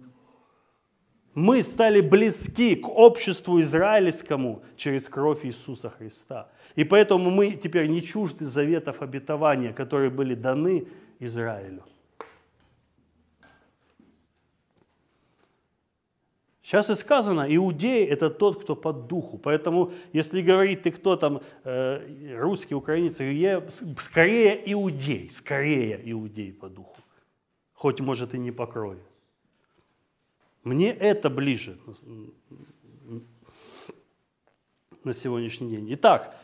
Мы 1.33 1.63
стали 1.63 2.01
близки 2.01 2.75
к 2.75 2.88
обществу 2.88 3.59
израильскому 3.59 4.63
через 4.75 5.07
кровь 5.09 5.45
Иисуса 5.45 5.89
Христа. 5.89 6.49
И 6.75 6.83
поэтому 6.83 7.29
мы 7.31 7.51
теперь 7.51 7.88
не 7.88 8.01
чужды 8.01 8.45
заветов 8.45 9.01
обетования, 9.01 9.73
которые 9.73 10.09
были 10.09 10.35
даны 10.35 10.88
Израилю. 11.19 11.83
Сейчас 16.68 16.89
и 16.89 16.95
сказано, 16.95 17.45
иудей– 17.47 18.05
это 18.09 18.30
тот, 18.30 18.61
кто 18.61 18.76
по 18.76 18.91
духу. 18.91 19.38
Поэтому, 19.38 19.93
если 20.11 20.41
говорить, 20.41 20.82
ты 20.82 20.91
кто 20.91 21.15
там, 21.15 21.39
э, 21.63 22.36
русский, 22.38 22.76
украинец, 22.76 23.22
я 23.22 23.63
скорее 23.70 24.74
иудей, 24.74 25.30
скорее 25.30 26.01
иудей 26.11 26.51
по 26.51 26.68
духу. 26.68 26.97
Хоть, 27.74 28.01
может, 28.01 28.36
и 28.36 28.38
не 28.38 28.51
по 28.51 28.68
крови. 28.68 28.99
Мне 30.65 30.91
это 30.91 31.30
ближе 31.30 31.78
на 35.05 35.13
сегодняшний 35.13 35.70
день. 35.70 35.93
Итак, 35.93 36.36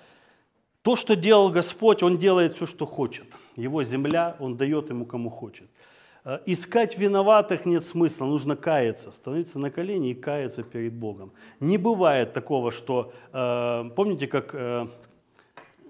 то, 0.84 0.96
что 0.96 1.18
делал 1.18 1.50
Господь, 1.50 2.02
Он 2.02 2.18
делает 2.18 2.54
все, 2.54 2.66
что 2.66 2.86
хочет. 2.86 3.26
Его 3.58 3.84
земля, 3.84 4.38
Он 4.40 4.56
дает 4.56 4.90
ему, 4.90 5.06
кому 5.06 5.30
хочет. 5.30 5.68
Э, 6.26 6.40
искать 6.46 6.98
виноватых 6.98 7.66
нет 7.66 7.84
смысла, 7.84 8.26
нужно 8.26 8.56
каяться, 8.56 9.12
становиться 9.12 9.60
на 9.60 9.70
колени 9.70 10.12
и 10.12 10.16
каяться 10.16 10.64
перед 10.64 10.94
Богом. 10.94 11.32
Не 11.60 11.78
бывает 11.78 12.34
такого, 12.34 12.72
что, 12.72 13.14
э, 13.34 13.90
помните, 13.96 14.28
как 14.28 14.56
э, 14.56 14.88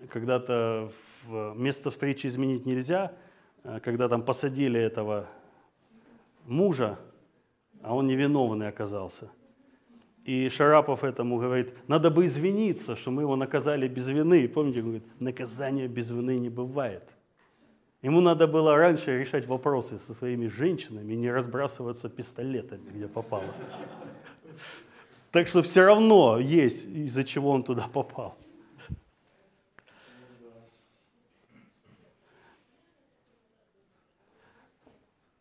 когда-то 0.09 0.91
место 1.55 1.89
встречи 1.89 2.27
изменить 2.27 2.65
нельзя, 2.65 3.13
когда 3.81 4.09
там 4.09 4.23
посадили 4.23 4.77
этого 4.77 5.25
мужа, 6.45 6.99
а 7.81 7.95
он 7.95 8.07
невиновный 8.07 8.67
оказался. 8.67 9.31
И 10.25 10.49
Шарапов 10.49 11.05
этому 11.05 11.37
говорит, 11.37 11.73
надо 11.87 12.11
бы 12.11 12.25
извиниться, 12.25 12.97
что 12.97 13.11
мы 13.11 13.21
его 13.21 13.37
наказали 13.37 13.87
без 13.87 14.09
вины. 14.09 14.49
помните, 14.49 14.79
он 14.79 14.85
говорит, 14.85 15.21
наказания 15.21 15.87
без 15.87 16.11
вины 16.11 16.37
не 16.39 16.49
бывает. 16.49 17.13
Ему 18.03 18.19
надо 18.19 18.47
было 18.47 18.75
раньше 18.75 19.17
решать 19.17 19.47
вопросы 19.47 19.97
со 19.97 20.13
своими 20.13 20.47
женщинами 20.47 21.13
не 21.13 21.31
разбрасываться 21.31 22.09
пистолетами, 22.09 22.89
где 22.91 23.07
попало. 23.07 23.55
Так 25.31 25.47
что 25.47 25.61
все 25.61 25.85
равно 25.85 26.37
есть, 26.37 26.85
из-за 26.85 27.23
чего 27.23 27.51
он 27.51 27.63
туда 27.63 27.87
попал. 27.93 28.37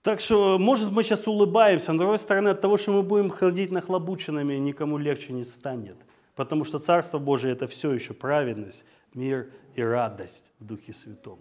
Так 0.02 0.20
что, 0.20 0.56
может, 0.58 0.92
мы 0.92 1.02
сейчас 1.02 1.26
улыбаемся, 1.26 1.92
но, 1.92 1.96
с 1.96 2.00
другой 2.00 2.18
стороны, 2.18 2.50
от 2.50 2.60
того, 2.60 2.76
что 2.76 2.92
мы 2.92 3.02
будем 3.02 3.30
ходить 3.30 3.72
нахлобученными, 3.72 4.54
никому 4.54 4.98
легче 4.98 5.32
не 5.32 5.44
станет. 5.44 5.96
Потому 6.36 6.64
что 6.64 6.78
Царство 6.78 7.18
Божие– 7.18 7.52
это 7.54 7.66
все 7.66 7.92
еще 7.92 8.14
праведность, 8.14 8.84
мир 9.14 9.50
и 9.74 9.82
радость 9.82 10.52
в 10.60 10.64
Духе 10.64 10.92
Святом. 10.92 11.40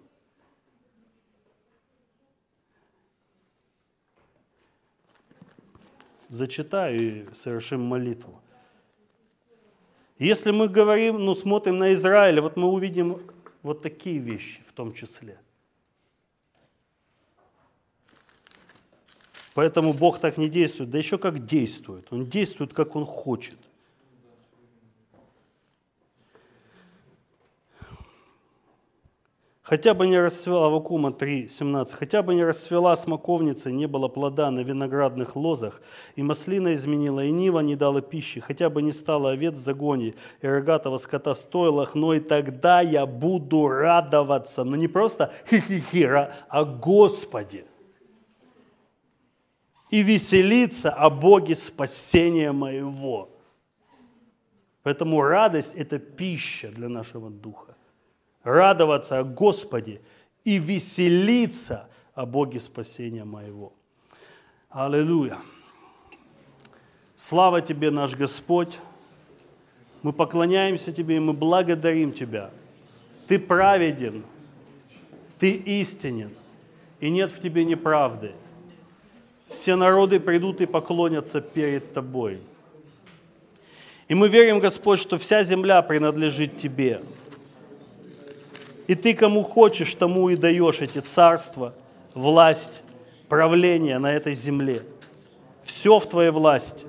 Зачитаю 6.31 6.97
и 6.97 7.35
совершим 7.35 7.81
молитву. 7.81 8.41
Если 10.17 10.51
мы 10.51 10.69
говорим, 10.69 11.25
ну, 11.25 11.35
смотрим 11.35 11.77
на 11.77 11.93
Израиль, 11.93 12.39
вот 12.39 12.55
мы 12.55 12.67
увидим 12.67 13.21
вот 13.63 13.81
такие 13.81 14.17
вещи 14.17 14.61
в 14.65 14.71
том 14.71 14.93
числе. 14.93 15.37
Поэтому 19.53 19.93
Бог 19.93 20.19
так 20.19 20.37
не 20.37 20.47
действует, 20.47 20.89
да 20.89 20.97
еще 20.97 21.17
как 21.17 21.45
действует. 21.45 22.07
Он 22.11 22.25
действует, 22.25 22.73
как 22.73 22.95
Он 22.95 23.05
хочет. 23.05 23.59
Хотя 29.71 29.93
бы 29.93 30.05
не 30.05 30.19
расцвела, 30.19 30.65
Авакума 30.65 31.13
3, 31.13 31.47
17, 31.47 31.93
хотя 31.93 32.21
бы 32.21 32.35
не 32.35 32.43
расцвела 32.43 32.93
смоковница, 32.97 33.71
не 33.71 33.87
было 33.87 34.09
плода 34.09 34.51
на 34.51 34.59
виноградных 34.59 35.37
лозах, 35.37 35.81
и 36.17 36.23
маслина 36.23 36.73
изменила, 36.73 37.23
и 37.23 37.31
нива 37.31 37.61
не 37.61 37.77
дала 37.77 38.01
пищи, 38.01 38.41
хотя 38.41 38.69
бы 38.69 38.81
не 38.81 38.91
стало 38.91 39.31
овец 39.31 39.55
в 39.55 39.61
загоне, 39.61 40.15
и 40.41 40.47
рогатого 40.47 40.97
скота 40.97 41.33
в 41.33 41.37
стойлах, 41.37 41.95
но 41.95 42.13
и 42.13 42.19
тогда 42.19 42.81
я 42.81 43.05
буду 43.05 43.69
радоваться, 43.69 44.65
но 44.65 44.75
не 44.75 44.89
просто 44.89 45.31
хи-хи-хи, 45.49 46.03
а 46.49 46.65
Господи. 46.65 47.63
И 49.89 50.03
веселиться 50.03 50.91
о 50.91 51.09
Боге 51.09 51.55
спасения 51.55 52.51
моего. 52.51 53.29
Поэтому 54.83 55.21
радость– 55.21 55.75
это 55.77 55.97
пища 55.97 56.67
для 56.71 56.89
нашего 56.89 57.29
духа 57.29 57.70
радоваться 58.43 59.19
о 59.19 59.23
Господе 59.23 60.01
и 60.43 60.57
веселиться 60.57 61.87
о 62.13 62.25
Боге 62.25 62.59
спасения 62.59 63.23
моего. 63.23 63.73
Аллилуйя. 64.69 65.37
Слава 67.15 67.61
Тебе, 67.61 67.91
наш 67.91 68.15
Господь. 68.15 68.79
Мы 70.01 70.13
поклоняемся 70.13 70.91
Тебе 70.91 71.17
и 71.17 71.19
мы 71.19 71.33
благодарим 71.33 72.11
Тебя. 72.11 72.49
Ты 73.27 73.37
праведен, 73.37 74.23
Ты 75.37 75.51
истинен, 75.51 76.31
и 76.99 77.09
нет 77.09 77.31
в 77.31 77.39
Тебе 77.39 77.63
неправды. 77.63 78.31
Все 79.49 79.75
народы 79.75 80.19
придут 80.19 80.61
и 80.61 80.65
поклонятся 80.65 81.41
перед 81.41 81.93
Тобой. 81.93 82.41
И 84.07 84.15
мы 84.15 84.27
верим, 84.27 84.59
Господь, 84.59 84.99
что 84.99 85.17
вся 85.17 85.43
земля 85.43 85.81
принадлежит 85.81 86.57
Тебе– 86.57 87.01
и 88.91 88.95
ты 88.95 89.13
кому 89.13 89.41
хочешь, 89.41 89.95
тому 89.95 90.27
и 90.27 90.35
даешь 90.35 90.81
эти 90.81 90.99
царства, 90.99 91.73
власть, 92.13 92.83
правление 93.29 93.99
на 93.99 94.11
этой 94.11 94.33
земле. 94.33 94.83
Все 95.63 95.97
в 95.97 96.09
твоей 96.09 96.31
власти. 96.31 96.85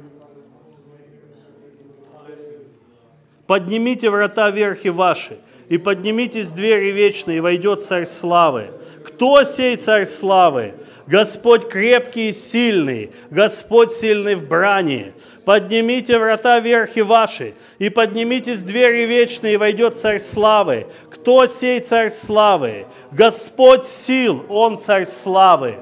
Поднимите 3.46 4.10
врата 4.10 4.50
верхи 4.50 4.88
ваши, 4.88 5.38
и 5.68 5.78
поднимитесь 5.78 6.50
двери 6.50 6.90
вечные, 6.90 7.36
и 7.36 7.40
войдет 7.40 7.84
царь 7.84 8.06
славы. 8.06 8.72
Кто 9.04 9.44
сей 9.44 9.76
царь 9.76 10.04
славы? 10.04 10.74
Господь 11.06 11.68
крепкий 11.68 12.28
и 12.28 12.32
сильный, 12.32 13.10
Господь 13.30 13.92
сильный 13.92 14.34
в 14.34 14.46
брани. 14.46 15.12
Поднимите 15.44 16.18
врата 16.18 16.60
верхи 16.60 17.00
ваши, 17.00 17.54
и 17.78 17.88
поднимитесь 17.88 18.62
двери 18.62 19.06
вечные, 19.06 19.54
и 19.54 19.56
войдет 19.56 19.96
царь 19.96 20.20
славы. 20.20 20.86
Кто 21.10 21.46
сей 21.46 21.80
царь 21.80 22.10
славы? 22.10 22.86
Господь 23.10 23.84
сил, 23.84 24.44
Он 24.48 24.78
царь 24.78 25.06
славы. 25.06 25.76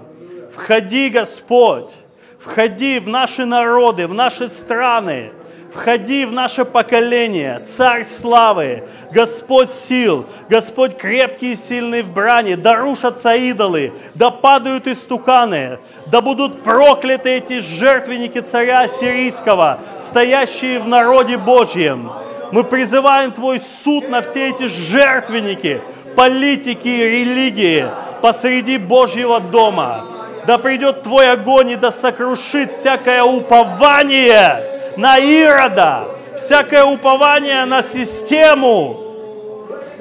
Входи, 0.54 1.10
Господь, 1.10 1.90
входи 2.38 2.98
в 2.98 3.08
наши 3.08 3.44
народы, 3.44 4.06
в 4.06 4.14
наши 4.14 4.48
страны, 4.48 5.32
Входи 5.72 6.24
в 6.24 6.32
наше 6.32 6.64
поколение, 6.64 7.60
Царь 7.60 8.04
славы, 8.04 8.82
Господь 9.12 9.70
сил, 9.70 10.26
Господь 10.48 10.96
крепкий 10.96 11.52
и 11.52 11.56
сильный 11.56 12.02
в 12.02 12.12
брани, 12.12 12.56
да 12.56 12.74
рушатся 12.74 13.34
идолы, 13.36 13.92
да 14.14 14.30
падают 14.30 14.88
истуканы, 14.88 15.78
да 16.06 16.20
будут 16.20 16.64
прокляты 16.64 17.30
эти 17.30 17.60
жертвенники 17.60 18.40
царя 18.40 18.88
сирийского, 18.88 19.78
стоящие 20.00 20.80
в 20.80 20.88
народе 20.88 21.36
Божьем. 21.36 22.10
Мы 22.50 22.64
призываем 22.64 23.30
Твой 23.30 23.60
суд 23.60 24.08
на 24.08 24.22
все 24.22 24.50
эти 24.50 24.66
жертвенники, 24.66 25.82
политики 26.16 26.88
и 26.88 27.04
религии 27.04 27.86
посреди 28.20 28.76
Божьего 28.76 29.38
дома. 29.38 30.04
Да 30.48 30.58
придет 30.58 31.04
Твой 31.04 31.30
огонь 31.30 31.70
и 31.70 31.76
да 31.76 31.92
сокрушит 31.92 32.72
всякое 32.72 33.22
упование 33.22 34.79
на 34.96 35.18
Ирода, 35.18 36.04
всякое 36.36 36.84
упование 36.84 37.64
на 37.64 37.82
систему. 37.82 39.00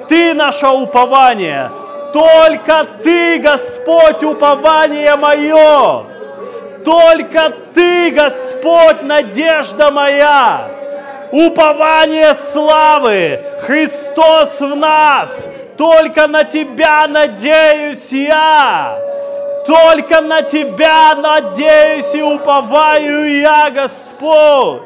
Ты 0.08 0.34
наше 0.34 0.66
упование. 0.66 1.70
Только 2.12 2.86
Ты, 3.02 3.38
Господь, 3.38 4.24
упование 4.24 5.14
мое. 5.16 6.04
Только 6.84 7.52
Ты, 7.74 8.10
Господь, 8.10 9.02
надежда 9.02 9.90
моя. 9.92 10.68
Упование 11.30 12.34
славы. 12.34 13.40
Христос 13.62 14.60
в 14.60 14.74
нас. 14.74 15.48
Только 15.76 16.26
на 16.26 16.44
Тебя 16.44 17.06
надеюсь 17.06 18.12
я. 18.12 19.09
Только 19.66 20.20
на 20.20 20.42
Тебя 20.42 21.14
надеюсь 21.14 22.14
и 22.14 22.22
уповаю 22.22 23.40
я, 23.40 23.70
Господь. 23.70 24.82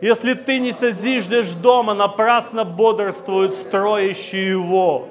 Если 0.00 0.34
ты 0.34 0.58
не 0.58 0.72
созиждешь 0.72 1.50
дома, 1.50 1.94
напрасно 1.94 2.64
бодрствуют 2.64 3.54
строящие 3.54 4.50
его. 4.50 5.08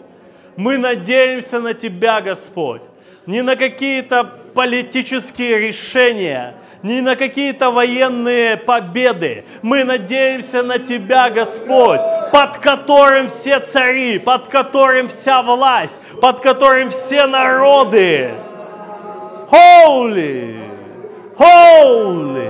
Мы 0.57 0.77
надеемся 0.77 1.59
на 1.59 1.73
Тебя, 1.73 2.19
Господь. 2.19 2.81
Не 3.25 3.41
на 3.41 3.55
какие-то 3.55 4.29
политические 4.53 5.59
решения, 5.59 6.55
не 6.83 7.01
на 7.01 7.15
какие-то 7.15 7.71
военные 7.71 8.57
победы. 8.57 9.45
Мы 9.61 9.83
надеемся 9.83 10.63
на 10.63 10.79
Тебя, 10.79 11.29
Господь, 11.29 11.99
под 12.31 12.57
которым 12.57 13.27
все 13.27 13.59
цари, 13.59 14.19
под 14.19 14.47
которым 14.47 15.07
вся 15.07 15.41
власть, 15.41 15.99
под 16.21 16.39
которым 16.39 16.89
все 16.89 17.27
народы. 17.27 18.31
Holy, 19.51 20.55
holy, 21.37 22.49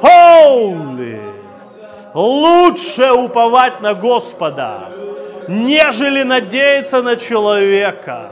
holy. 0.00 1.20
Лучше 2.14 3.10
уповать 3.12 3.80
на 3.80 3.94
Господа, 3.94 4.88
нежели 5.48 6.22
надеяться 6.22 7.02
на 7.02 7.16
человека. 7.16 8.30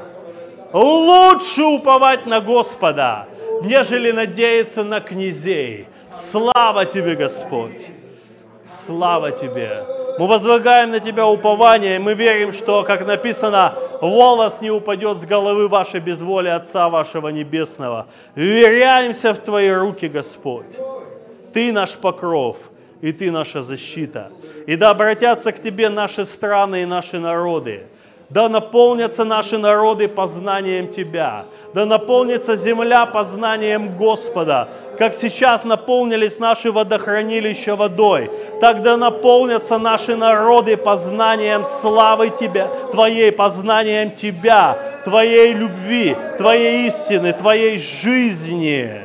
Лучше 0.72 1.62
уповать 1.64 2.26
на 2.26 2.40
Господа, 2.40 3.26
нежели 3.62 4.10
надеяться 4.10 4.84
на 4.84 5.00
князей. 5.00 5.86
Слава 6.12 6.84
Тебе, 6.84 7.14
Господь! 7.14 7.90
Слава 8.64 9.30
Тебе! 9.30 9.84
Мы 10.18 10.26
возлагаем 10.26 10.90
на 10.90 11.00
Тебя 11.00 11.26
упование, 11.26 11.96
и 11.96 11.98
мы 11.98 12.14
верим, 12.14 12.52
что, 12.52 12.82
как 12.82 13.06
написано, 13.06 13.74
волос 14.00 14.60
не 14.60 14.70
упадет 14.70 15.18
с 15.18 15.24
головы 15.24 15.68
вашей 15.68 16.00
без 16.00 16.20
воли 16.20 16.48
Отца 16.48 16.88
вашего 16.88 17.28
Небесного. 17.28 18.06
Веряемся 18.34 19.32
в 19.32 19.38
Твои 19.38 19.70
руки, 19.70 20.08
Господь. 20.08 20.76
Ты 21.52 21.72
наш 21.72 21.96
покров– 21.96 22.56
и 23.00 23.12
Ты 23.12 23.30
наша 23.30 23.62
защита. 23.62 24.30
И 24.66 24.76
да 24.76 24.90
обратятся 24.90 25.52
к 25.52 25.62
Тебе 25.62 25.88
наши 25.88 26.24
страны 26.24 26.82
и 26.82 26.86
наши 26.86 27.18
народы. 27.18 27.86
Да 28.28 28.48
наполнятся 28.48 29.24
наши 29.24 29.58
народы 29.58 30.08
познанием 30.08 30.88
Тебя. 30.88 31.46
Да 31.72 31.86
наполнится 31.86 32.56
земля 32.56 33.06
познанием 33.06 33.90
Господа. 33.96 34.68
Как 34.98 35.14
сейчас 35.14 35.64
наполнились 35.64 36.38
наши 36.38 36.72
водохранилища 36.72 37.76
водой, 37.76 38.30
так 38.60 38.82
да 38.82 38.96
наполнятся 38.96 39.78
наши 39.78 40.16
народы 40.16 40.76
познанием 40.76 41.64
славы 41.64 42.30
Тебя, 42.30 42.68
Твоей, 42.90 43.30
познанием 43.30 44.10
Тебя, 44.10 44.78
Твоей 45.04 45.52
любви, 45.52 46.16
Твоей 46.38 46.88
истины, 46.88 47.32
Твоей 47.32 47.78
жизни. 47.78 49.02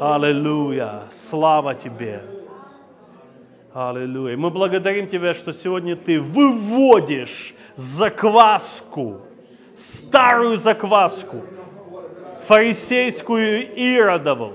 Аллилуйя! 0.00 1.02
Слава 1.10 1.74
Тебе! 1.74 2.22
Аллилуйя. 3.74 4.36
Мы 4.36 4.50
благодарим 4.50 5.06
Тебя, 5.06 5.34
что 5.34 5.52
сегодня 5.52 5.94
Ты 5.94 6.20
выводишь 6.20 7.54
закваску, 7.76 9.20
старую 9.80 10.56
закваску, 10.58 11.42
фарисейскую 12.42 13.74
Иродову 13.74 14.54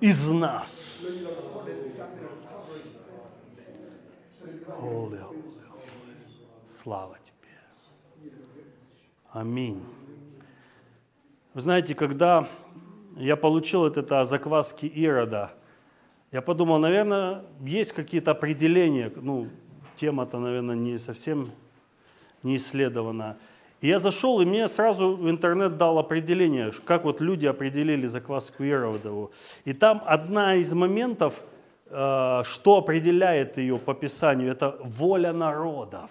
из 0.00 0.30
нас. 0.30 1.00
Слава 6.68 7.16
Тебе. 7.22 7.50
Аминь. 9.30 9.82
Вы 11.54 11.60
знаете, 11.60 11.94
когда 11.94 12.48
я 13.16 13.36
получил 13.36 13.86
это, 13.86 14.00
это 14.00 14.20
о 14.20 14.24
закваске 14.24 14.86
Ирода– 14.86 15.52
я 16.32 16.40
подумал, 16.40 16.78
наверное, 16.78 17.44
есть 17.60 17.92
какие-то 17.92 18.30
определения, 18.30 19.12
ну, 19.14 19.50
тема-то, 19.96 20.38
наверное, 20.38 20.74
не 20.74 20.96
совсем 20.96 21.50
не 22.42 22.56
исследована. 22.56 23.36
Я 23.82 23.98
зашел, 23.98 24.40
и 24.40 24.46
мне 24.46 24.68
сразу 24.68 25.16
в 25.16 25.28
интернет 25.28 25.76
дал 25.76 25.98
определение, 25.98 26.72
как 26.84 27.04
вот 27.04 27.20
люди 27.20 27.46
определили 27.46 28.06
закваску 28.06 28.62
Иродову. 28.64 29.32
И 29.66 29.74
там 29.74 30.02
одна 30.06 30.54
из 30.54 30.72
моментов, 30.72 31.42
э, 31.90 32.42
что 32.44 32.76
определяет 32.78 33.58
ее 33.58 33.76
по 33.76 33.92
Писанию, 33.92 34.52
это 34.52 34.78
воля 34.84 35.32
народов. 35.32 36.10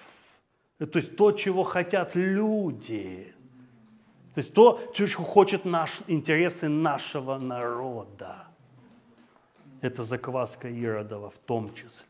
То 0.78 1.00
есть 1.00 1.16
то, 1.16 1.32
чего 1.32 1.64
хотят 1.64 2.16
люди. 2.16 3.34
То 4.36 4.42
есть 4.42 4.54
то, 4.54 4.80
чего 4.94 5.24
хочет 5.24 5.66
наш, 5.66 6.02
интересы 6.08 6.70
нашего 6.70 7.40
народа 7.40 8.52
это 9.82 10.04
закваска 10.04 10.70
Иродова 10.70 11.30
в 11.30 11.38
том 11.40 11.74
числе. 11.74 12.08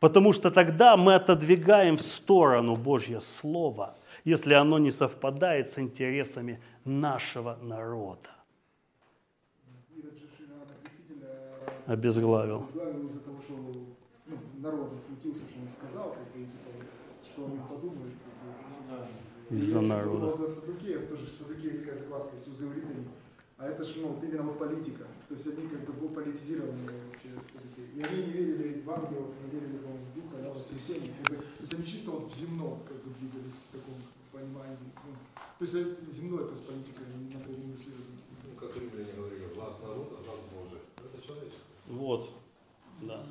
Потому 0.00 0.32
что 0.32 0.50
тогда 0.50 0.96
мы 0.96 1.14
отодвигаем 1.14 1.96
в 1.96 2.02
сторону 2.02 2.76
Божье 2.76 3.20
Слово, 3.20 3.94
если 4.28 4.52
оно 4.52 4.78
не 4.78 4.90
совпадает 4.90 5.70
с 5.70 5.78
интересами 5.78 6.60
нашего 6.84 7.56
народа. 7.62 8.30
Обезглавил. 11.86 12.58
Обезглавил 12.58 13.06
из-за 13.06 13.20
того, 13.20 13.40
что 13.40 13.54
ну, 14.26 14.36
народ 14.58 14.92
не 14.92 14.98
смутился, 14.98 15.44
что 15.44 15.60
он 15.62 15.70
сказал, 15.70 16.10
как 16.10 16.26
бы, 16.34 16.46
типа, 16.46 16.84
что 17.32 17.44
он 17.44 17.58
подумает. 17.66 18.12
Из-за 19.48 19.80
народа. 19.80 20.46
Садукеев, 20.46 21.08
тоже 21.08 21.26
Садукеевская 21.26 21.96
закваска, 21.96 22.36
Иисус 22.36 22.58
говорит 22.58 22.84
на 22.84 22.92
них. 22.98 23.08
А 23.58 23.66
это 23.66 23.82
же 23.82 24.00
ну, 24.00 24.20
именно 24.22 24.44
вот 24.44 24.58
политика. 24.58 25.04
То 25.28 25.34
есть 25.34 25.46
они 25.48 25.66
как 25.66 25.80
бы 25.80 26.08
политизированы 26.08 26.84
вообще 26.84 27.28
все-таки. 27.50 27.82
И 27.96 28.00
они 28.00 28.26
не 28.26 28.32
верили 28.32 28.82
в 28.82 28.90
ангелов, 28.90 29.34
не 29.44 29.50
верили 29.50 29.78
в 29.78 30.14
духа, 30.14 30.36
да, 30.40 30.50
воскресенье. 30.50 31.10
Как 31.24 31.36
бы, 31.36 31.42
то 31.42 31.62
есть 31.62 31.74
они 31.74 31.84
чисто 31.84 32.12
вот 32.12 32.30
в 32.30 32.34
земном 32.34 32.78
как 32.86 32.96
бы 33.02 33.10
двигались 33.18 33.64
в 33.68 33.72
таком 33.72 33.94
понимании. 34.30 34.78
Ну, 35.04 35.12
то 35.58 35.64
есть 35.64 35.74
земное 36.14 36.44
это 36.44 36.54
с 36.54 36.60
политикой 36.60 37.02
напрямую 37.34 37.76
связано. 37.76 38.22
Ну, 38.46 38.54
как 38.60 38.76
римляне 38.76 39.12
говорили, 39.12 39.52
глаз 39.52 39.74
народа, 39.82 40.16
глаз 40.24 40.38
Божий. 40.54 40.78
Это 40.96 41.26
человечество. 41.26 41.64
Вот, 41.88 42.30
да. 43.02 43.26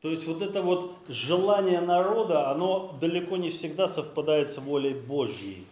То 0.00 0.10
есть 0.10 0.26
вот 0.26 0.40
это 0.40 0.62
вот 0.62 0.96
желание 1.08 1.82
народа, 1.82 2.50
оно 2.50 2.96
далеко 2.98 3.36
не 3.36 3.50
всегда 3.50 3.86
совпадает 3.86 4.50
с 4.50 4.56
волей 4.56 4.94
Божьей. 4.94 5.66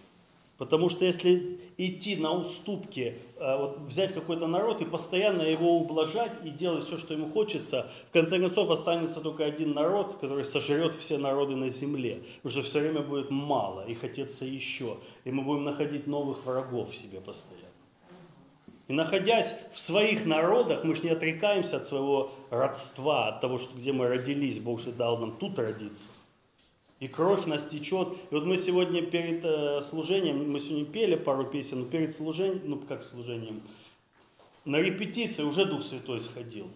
Потому 0.59 0.91
что 0.91 1.07
если 1.07 1.61
идти 1.79 2.17
на 2.17 2.33
уступки, 2.33 3.17
вот 3.39 3.79
взять 3.81 4.15
какой-то 4.15 4.47
народ 4.47 4.81
и 4.81 4.85
постоянно 4.85 5.43
его 5.43 5.77
ублажать 5.79 6.33
и 6.45 6.51
делать 6.51 6.85
все, 6.87 6.99
что 6.99 7.15
ему 7.15 7.31
хочется, 7.31 7.87
в 8.11 8.13
конце 8.13 8.39
концов 8.39 8.71
останется 8.71 9.21
только 9.21 9.45
один 9.45 9.73
народ, 9.73 10.17
который 10.21 10.45
сожрет 10.45 10.95
все 10.95 11.19
народы 11.19 11.55
на 11.55 11.69
земле. 11.69 12.23
Потому 12.43 12.63
что 12.63 12.71
все 12.71 12.81
время 12.81 13.01
будет 13.01 13.31
мало 13.31 13.87
и 13.87 13.95
хотеться 13.95 14.45
еще. 14.45 14.97
И 15.25 15.31
мы 15.31 15.43
будем 15.43 15.65
находить 15.65 16.07
новых 16.07 16.45
врагов 16.45 16.95
себе 16.95 17.21
постоянно. 17.21 17.69
И 18.89 18.93
находясь 18.95 19.55
в 19.75 19.79
своих 19.79 20.25
народах, 20.25 20.83
мы 20.83 20.95
же 20.95 21.03
не 21.03 21.11
отрекаемся 21.11 21.77
от 21.77 21.85
своего 21.85 22.33
родства, 22.51 23.29
от 23.29 23.41
того, 23.43 23.59
что 23.59 23.77
где 23.77 23.93
мы 23.93 24.09
родились, 24.09 24.59
Бог 24.59 24.81
же 24.81 24.93
дал 24.93 25.19
нам 25.19 25.37
тут 25.37 25.59
родиться. 25.59 26.09
И 27.01 27.07
кровь 27.07 27.47
нас 27.47 27.69
течет. 27.69 28.09
И 28.31 28.35
вот 28.35 28.45
мы 28.45 28.57
сегодня 28.57 29.03
перед 29.03 29.45
э, 29.45 29.81
служением, 29.83 30.51
мы 30.51 30.59
сегодня 30.59 30.85
пели 30.85 31.15
пару 31.15 31.45
песен, 31.45 31.81
но 31.81 31.87
перед 31.87 32.15
служением, 32.15 32.63
ну 32.65 32.79
как 32.79 33.05
служением, 33.05 33.63
на 34.65 34.81
репетиции 34.81 35.43
уже 35.43 35.65
Дух 35.65 35.83
Святой 35.83 36.21
сходил. 36.21 36.69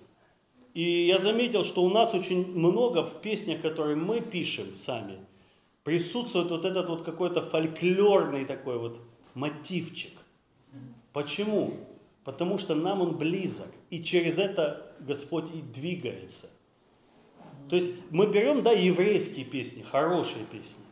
И 0.75 1.07
я 1.07 1.19
заметил, 1.19 1.65
что 1.65 1.83
у 1.83 1.91
нас 1.91 2.15
очень 2.15 2.47
много 2.57 3.03
в 3.03 3.21
песнях, 3.21 3.61
которые 3.61 3.97
мы 3.97 4.21
пишем 4.21 4.77
сами, 4.77 5.19
присутствует 5.83 6.49
вот 6.51 6.65
этот 6.65 6.89
вот 6.89 7.03
какой-то 7.03 7.43
фольклорный 7.43 8.45
такой 8.45 8.79
вот 8.79 9.01
мотивчик. 9.35 10.13
Почему? 11.13 11.77
Потому 12.25 12.59
что 12.59 12.75
нам 12.75 13.03
он 13.03 13.19
близок, 13.19 13.69
и 13.91 14.03
через 14.03 14.39
это 14.39 14.95
Господь 15.01 15.47
и 15.55 15.61
двигается. 15.61 16.49
То 17.73 17.77
есть 17.77 17.95
мы 18.11 18.27
берем, 18.27 18.63
да, 18.63 18.73
еврейские 18.73 19.47
песни, 19.47 19.81
хорошие 19.81 20.45
песни, 20.45 20.85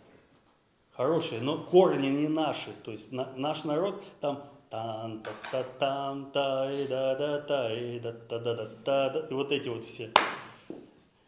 хорошие, 0.92 1.42
но 1.42 1.58
корни 1.58 2.06
не 2.06 2.26
наши. 2.26 2.70
То 2.84 2.92
есть 2.92 3.12
на, 3.12 3.30
наш 3.36 3.64
народ 3.64 4.02
там 4.22 4.44
тан 4.70 5.22
та 5.22 5.30
та 5.52 5.62
там 5.78 6.30
та 6.32 6.72
и 6.72 6.86
да 6.88 7.14
да 7.16 7.40
та 7.42 7.74
и 7.74 8.00
да 8.00 8.12
та 8.12 8.38
да 8.38 8.54
да 8.54 8.70
та 8.82 9.26
и 9.28 9.34
вот 9.34 9.52
эти 9.52 9.68
вот 9.68 9.84
все. 9.84 10.10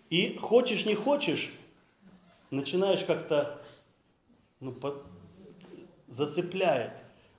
И 0.09 0.38
хочешь 0.38 0.86
не 0.86 0.94
хочешь, 0.94 1.53
начинаешь 2.50 3.05
как-то 3.05 3.61
ну, 4.59 4.72
под... 4.72 5.03
зацепляет. 6.09 6.92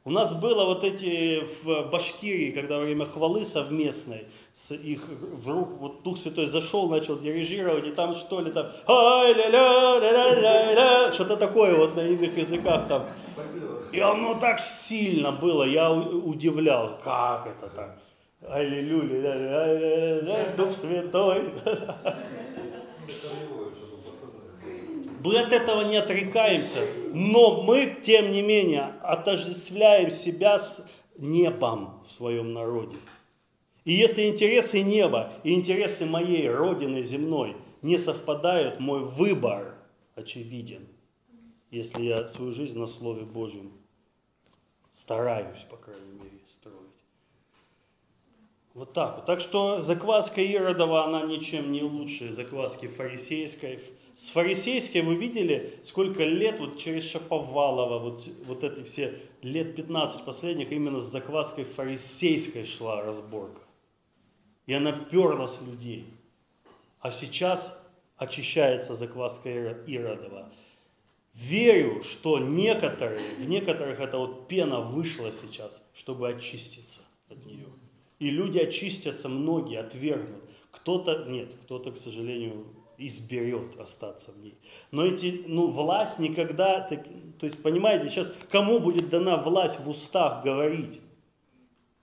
У 0.05 0.11
нас 0.11 0.39
было 0.39 0.65
вот 0.65 0.83
эти 0.83 1.47
в 1.63 1.89
Башкирии, 1.89 2.51
когда 2.51 2.77
время 2.77 3.05
хвалы 3.05 3.43
совместной, 3.43 4.27
с 4.55 4.71
их 4.71 5.01
в 5.09 5.49
рук, 5.49 5.69
вот 5.79 6.03
Дух 6.03 6.17
Святой 6.17 6.45
зашел, 6.45 6.87
начал 6.89 7.19
дирижировать, 7.19 7.87
и 7.87 7.91
там 7.91 8.15
что 8.15 8.39
ли 8.39 8.51
там, 8.51 8.71
что-то 11.13 11.37
такое 11.37 11.75
вот 11.75 11.95
на 11.95 12.01
иных 12.01 12.37
языках 12.37 12.87
там. 12.87 13.03
И 13.91 13.99
оно 13.99 14.35
так 14.35 14.59
сильно 14.59 15.31
было, 15.31 15.63
я 15.63 15.91
удивлял, 15.91 16.99
как 17.03 17.47
это 17.47 17.67
так. 17.75 17.99
Аллилуйя, 18.47 20.21
Дух 20.55 20.71
Святой. 20.73 21.43
Мы 25.23 25.39
от 25.39 25.53
этого 25.53 25.81
не 25.83 25.97
отрекаемся, 25.97 26.79
но 27.13 27.63
мы, 27.63 27.95
тем 28.05 28.31
не 28.31 28.41
менее, 28.41 28.93
отождествляем 29.01 30.11
себя 30.11 30.59
с 30.59 30.89
небом 31.17 32.03
в 32.07 32.11
своем 32.11 32.53
народе. 32.53 32.97
И 33.85 33.93
если 33.93 34.29
интересы 34.29 34.81
неба 34.81 35.33
и 35.43 35.53
интересы 35.53 36.05
моей 36.05 36.49
родины 36.49 37.03
земной 37.03 37.55
не 37.81 37.97
совпадают, 37.97 38.79
мой 38.79 39.03
выбор 39.03 39.75
очевиден, 40.15 40.87
если 41.69 42.03
я 42.03 42.27
свою 42.27 42.53
жизнь 42.53 42.79
на 42.79 42.87
Слове 42.87 43.23
Божьем 43.23 43.73
стараюсь, 44.93 45.59
по 45.69 45.75
крайней 45.75 46.13
мере, 46.13 46.39
строить. 46.47 46.77
Вот 48.73 48.93
так 48.93 49.17
вот. 49.17 49.25
Так 49.25 49.41
что 49.41 49.81
закваска 49.81 50.41
Иродова, 50.41 51.05
она 51.05 51.23
ничем 51.23 51.71
не 51.71 51.81
лучше 51.81 52.31
закваски 52.31 52.87
фарисейской, 52.87 53.79
с 54.15 54.29
фарисейской 54.29 55.01
вы 55.01 55.15
видели, 55.15 55.79
сколько 55.83 56.23
лет 56.23 56.59
вот 56.59 56.77
через 56.77 57.03
Шаповалова, 57.09 57.99
вот, 57.99 58.23
вот 58.45 58.63
эти 58.63 58.83
все 58.83 59.19
лет 59.41 59.75
15 59.75 60.23
последних, 60.23 60.71
именно 60.71 60.99
с 61.01 61.05
закваской 61.05 61.65
фарисейской 61.65 62.65
шла 62.65 63.01
разборка. 63.01 63.62
И 64.65 64.73
она 64.73 64.91
перла 64.91 65.47
с 65.47 65.61
людей. 65.61 66.05
А 66.99 67.11
сейчас 67.11 67.85
очищается 68.17 68.95
закваска 68.95 69.49
Иродова. 69.85 70.49
Верю, 71.33 72.03
что 72.03 72.37
некоторые, 72.39 73.35
в 73.37 73.49
некоторых 73.49 73.99
эта 73.99 74.17
вот 74.17 74.47
пена 74.47 74.79
вышла 74.81 75.31
сейчас, 75.33 75.83
чтобы 75.95 76.29
очиститься 76.29 77.01
от 77.29 77.43
нее. 77.45 77.67
И 78.19 78.29
люди 78.29 78.59
очистятся, 78.59 79.29
многие 79.29 79.79
отвергнут. 79.79 80.43
Кто-то, 80.71 81.25
нет, 81.25 81.49
кто-то, 81.63 81.91
к 81.91 81.97
сожалению, 81.97 82.67
изберет 82.97 83.79
остаться 83.79 84.31
в 84.31 84.37
ней. 84.43 84.57
Но 84.91 85.05
эти, 85.05 85.43
ну, 85.47 85.67
власть 85.67 86.19
никогда, 86.19 86.81
так, 86.81 87.03
то 87.39 87.45
есть, 87.45 87.61
понимаете, 87.61 88.09
сейчас 88.09 88.31
кому 88.51 88.79
будет 88.79 89.09
дана 89.09 89.37
власть 89.37 89.79
в 89.79 89.89
устах 89.89 90.43
говорить? 90.43 91.01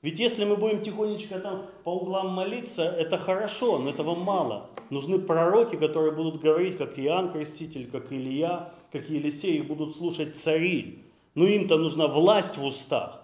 Ведь 0.03 0.19
если 0.19 0.45
мы 0.47 0.57
будем 0.57 0.83
тихонечко 0.83 1.39
там 1.39 1.67
по 1.85 1.91
углам 1.91 2.29
молиться, 2.29 2.85
это 2.85 3.19
хорошо, 3.19 3.79
но 3.79 3.91
этого 3.91 4.15
мало. 4.15 4.71
Нужны 4.89 5.19
пророки, 5.19 5.77
которые 5.77 6.13
будут 6.13 6.41
говорить, 6.41 6.79
как 6.79 6.99
Иоанн 6.99 7.33
Креститель, 7.33 7.91
как 7.91 8.11
Илья, 8.11 8.73
как 8.93 9.11
Елисей, 9.11 9.59
их 9.59 9.67
будут 9.67 9.97
слушать 9.97 10.37
цари. 10.37 11.01
Но 11.35 11.45
им-то 11.45 11.77
нужна 11.77 12.09
власть 12.09 12.57
в 12.57 12.65
устах. 12.65 13.21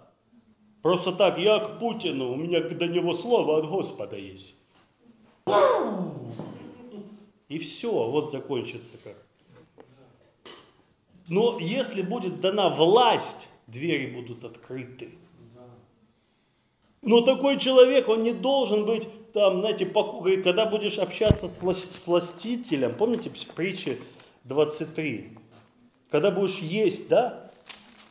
Просто 0.82 1.12
так, 1.12 1.38
я 1.38 1.58
к 1.58 1.78
Путину, 1.78 2.30
у 2.32 2.36
меня 2.36 2.60
до 2.60 2.86
него 2.86 3.14
слово 3.14 3.58
от 3.58 3.66
Господа 3.66 4.16
есть. 4.16 4.54
И 7.48 7.58
все, 7.58 7.90
вот 7.90 8.30
закончится 8.30 8.96
как. 9.02 9.16
Но 11.28 11.58
если 11.58 12.02
будет 12.02 12.40
дана 12.40 12.68
власть, 12.68 13.48
двери 13.66 14.14
будут 14.14 14.44
открыты. 14.44 15.10
Но 17.06 17.20
такой 17.20 17.58
человек, 17.58 18.08
он 18.08 18.24
не 18.24 18.32
должен 18.32 18.84
быть 18.84 19.06
там, 19.32 19.60
знаете, 19.60 19.84
говорит, 19.84 20.42
когда 20.42 20.66
будешь 20.66 20.98
общаться 20.98 21.48
с 21.48 22.06
властителем, 22.06 22.96
помните 22.96 23.30
притчи 23.54 24.00
23, 24.42 25.38
когда 26.10 26.32
будешь 26.32 26.58
есть, 26.58 27.08
да, 27.08 27.48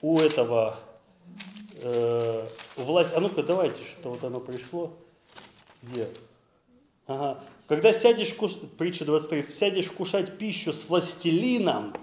у 0.01 0.17
этого, 0.17 0.79
э, 1.81 2.47
у 2.77 2.81
власти, 2.83 3.15
а 3.15 3.19
ну-ка 3.19 3.43
давайте, 3.43 3.81
что 3.83 4.11
вот 4.11 4.23
оно 4.23 4.39
пришло, 4.39 4.93
где? 5.81 6.07
Ага. 7.05 7.43
Когда 7.67 7.91
сядешь, 7.91 8.33
куш... 8.33 8.53
притча 8.77 9.03
23, 9.03 9.51
сядешь 9.51 9.91
кушать 9.91 10.37
пищу 10.37 10.71
с 10.71 10.87
властелином, 10.87 11.93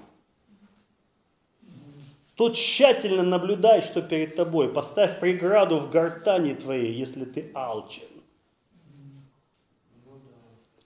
то 2.42 2.50
тщательно 2.50 3.22
наблюдай, 3.22 3.82
что 3.82 4.02
перед 4.02 4.34
тобой. 4.34 4.68
Поставь 4.68 5.20
преграду 5.20 5.78
в 5.78 5.90
гортани 5.92 6.54
твоей, 6.54 6.92
если 6.92 7.24
ты 7.24 7.52
алчен. 7.54 8.02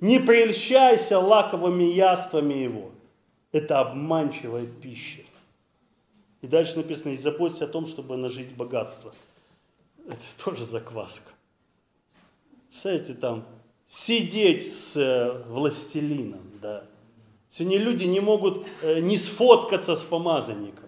Не 0.01 0.19
прельщайся 0.19 1.19
лаковыми 1.19 1.85
яствами 1.85 2.53
его. 2.53 2.91
Это 3.53 3.81
обманчивая 3.81 4.67
пища. 4.67 5.23
И 6.43 6.47
дальше 6.47 6.77
написано, 6.77 7.13
и 7.13 7.17
заботься 7.17 7.65
о 7.65 7.69
том, 7.69 7.87
чтобы 7.87 8.19
нажить 8.19 8.55
богатство. 8.55 9.15
Это 10.07 10.45
тоже 10.45 10.67
закваска. 10.67 11.33
Представляете, 12.69 13.15
там 13.15 13.47
сидеть 13.89 14.71
с 14.71 14.95
э, 14.95 15.43
властелином, 15.49 16.51
да. 16.61 16.85
Сегодня 17.49 17.79
люди 17.79 18.05
не 18.05 18.21
могут 18.21 18.67
э, 18.83 19.01
не 19.01 19.17
сфоткаться 19.17 19.97
с 19.97 20.03
помазанником. 20.03 20.87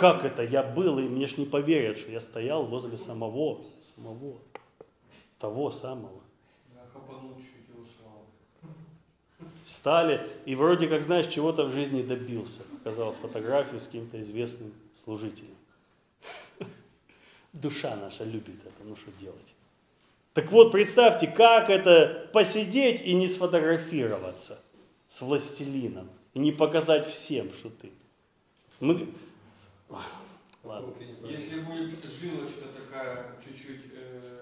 Как 0.00 0.24
это? 0.24 0.42
Я 0.42 0.62
был, 0.62 0.98
и 0.98 1.02
мне 1.02 1.26
ж 1.26 1.36
не 1.36 1.44
поверят, 1.44 1.98
что 1.98 2.10
я 2.10 2.22
стоял 2.22 2.64
возле 2.64 2.96
самого, 2.96 3.60
самого, 3.94 4.38
того 5.38 5.70
самого. 5.70 6.22
Встали, 9.66 10.26
и 10.46 10.54
вроде 10.54 10.88
как, 10.88 11.02
знаешь, 11.02 11.26
чего-то 11.26 11.64
в 11.66 11.74
жизни 11.74 12.00
добился. 12.00 12.62
Показал 12.78 13.12
фотографию 13.20 13.78
с 13.78 13.84
каким-то 13.84 14.22
известным 14.22 14.72
служителем. 15.04 15.54
Душа 17.52 17.94
наша 17.96 18.24
любит 18.24 18.56
это, 18.64 18.82
ну 18.84 18.96
что 18.96 19.10
делать? 19.20 19.54
Так 20.32 20.50
вот, 20.50 20.72
представьте, 20.72 21.26
как 21.26 21.68
это 21.68 22.30
посидеть 22.32 23.02
и 23.02 23.12
не 23.12 23.28
сфотографироваться 23.28 24.62
с 25.10 25.20
властелином, 25.20 26.08
и 26.32 26.38
не 26.38 26.52
показать 26.52 27.06
всем, 27.06 27.52
что 27.52 27.68
ты. 27.68 27.90
Мы... 28.80 29.06
Ладно. 29.90 30.92
Если 31.24 31.60
будет 31.60 32.04
жилочка 32.04 32.66
такая, 32.76 33.36
чуть-чуть, 33.44 33.92
э, 33.94 34.40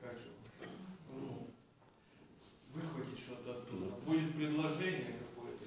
как 0.00 0.12
же, 0.12 0.30
ну, 1.14 1.48
выхватить 2.72 3.18
что-то 3.20 3.52
оттуда, 3.58 3.86
будет 4.06 4.34
предложение 4.34 5.18
какое-то. 5.18 5.64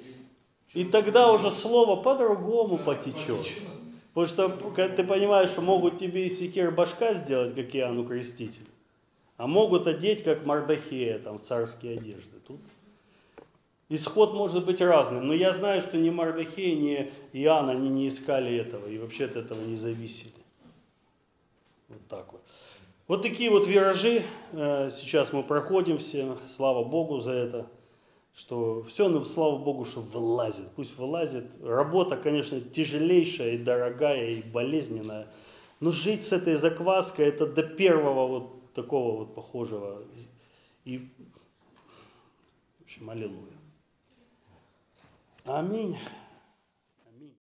И, 0.73 0.81
и 0.81 0.85
тогда 0.85 1.31
уже 1.31 1.51
слово 1.51 2.01
по-другому 2.01 2.77
да, 2.79 2.83
потечет. 2.85 3.37
потечет. 3.37 3.63
Потому 4.13 4.27
что 4.27 4.87
ты 4.87 5.03
понимаешь, 5.03 5.51
что 5.51 5.61
могут 5.61 5.99
тебе 5.99 6.25
и 6.25 6.29
секир 6.31 6.71
башка 6.71 7.13
сделать, 7.13 7.55
как 7.55 7.75
Иоанну 7.75 8.03
Креститель, 8.03 8.67
а 9.37 9.45
могут 9.45 9.85
одеть, 9.85 10.23
как 10.23 10.43
Мардахея, 10.43 11.19
там, 11.19 11.39
царские 11.39 11.99
одежды. 11.99 12.36
Исход 13.89 14.33
может 14.33 14.65
быть 14.65 14.81
разным, 14.81 15.27
но 15.27 15.33
я 15.33 15.53
знаю, 15.53 15.81
что 15.81 15.97
ни 15.97 16.09
Мардахей, 16.09 16.75
ни 16.75 17.11
Иоанн, 17.33 17.69
они 17.69 17.89
не 17.89 18.09
искали 18.09 18.55
этого 18.57 18.87
и 18.87 18.97
вообще 18.97 19.25
от 19.25 19.35
этого 19.35 19.61
не 19.61 19.75
зависели. 19.75 20.31
Вот 21.87 22.07
так 22.09 22.31
вот. 22.33 22.41
Вот 23.07 23.21
такие 23.21 23.49
вот 23.49 23.65
виражи 23.65 24.23
э, 24.51 24.89
сейчас 24.91 25.31
мы 25.31 25.43
проходим 25.43 25.97
все, 25.99 26.37
слава 26.49 26.83
Богу 26.83 27.21
за 27.21 27.31
это 27.31 27.67
что 28.37 28.83
все, 28.83 29.09
ну, 29.09 29.25
слава 29.25 29.57
Богу, 29.57 29.85
что 29.85 30.01
вылазит. 30.01 30.69
Пусть 30.75 30.95
вылазит. 30.97 31.45
Работа, 31.63 32.15
конечно, 32.17 32.61
тяжелейшая 32.61 33.53
и 33.53 33.57
дорогая, 33.57 34.29
и 34.29 34.41
болезненная. 34.43 35.27
Но 35.79 35.91
жить 35.91 36.25
с 36.25 36.33
этой 36.33 36.55
закваской, 36.55 37.25
это 37.25 37.47
до 37.47 37.63
первого 37.63 38.27
вот 38.27 38.73
такого 38.73 39.17
вот 39.17 39.33
похожего. 39.33 40.03
И, 40.85 40.99
в 42.79 42.83
общем, 42.83 43.09
аллилуйя. 43.09 43.56
Аминь. 45.47 45.97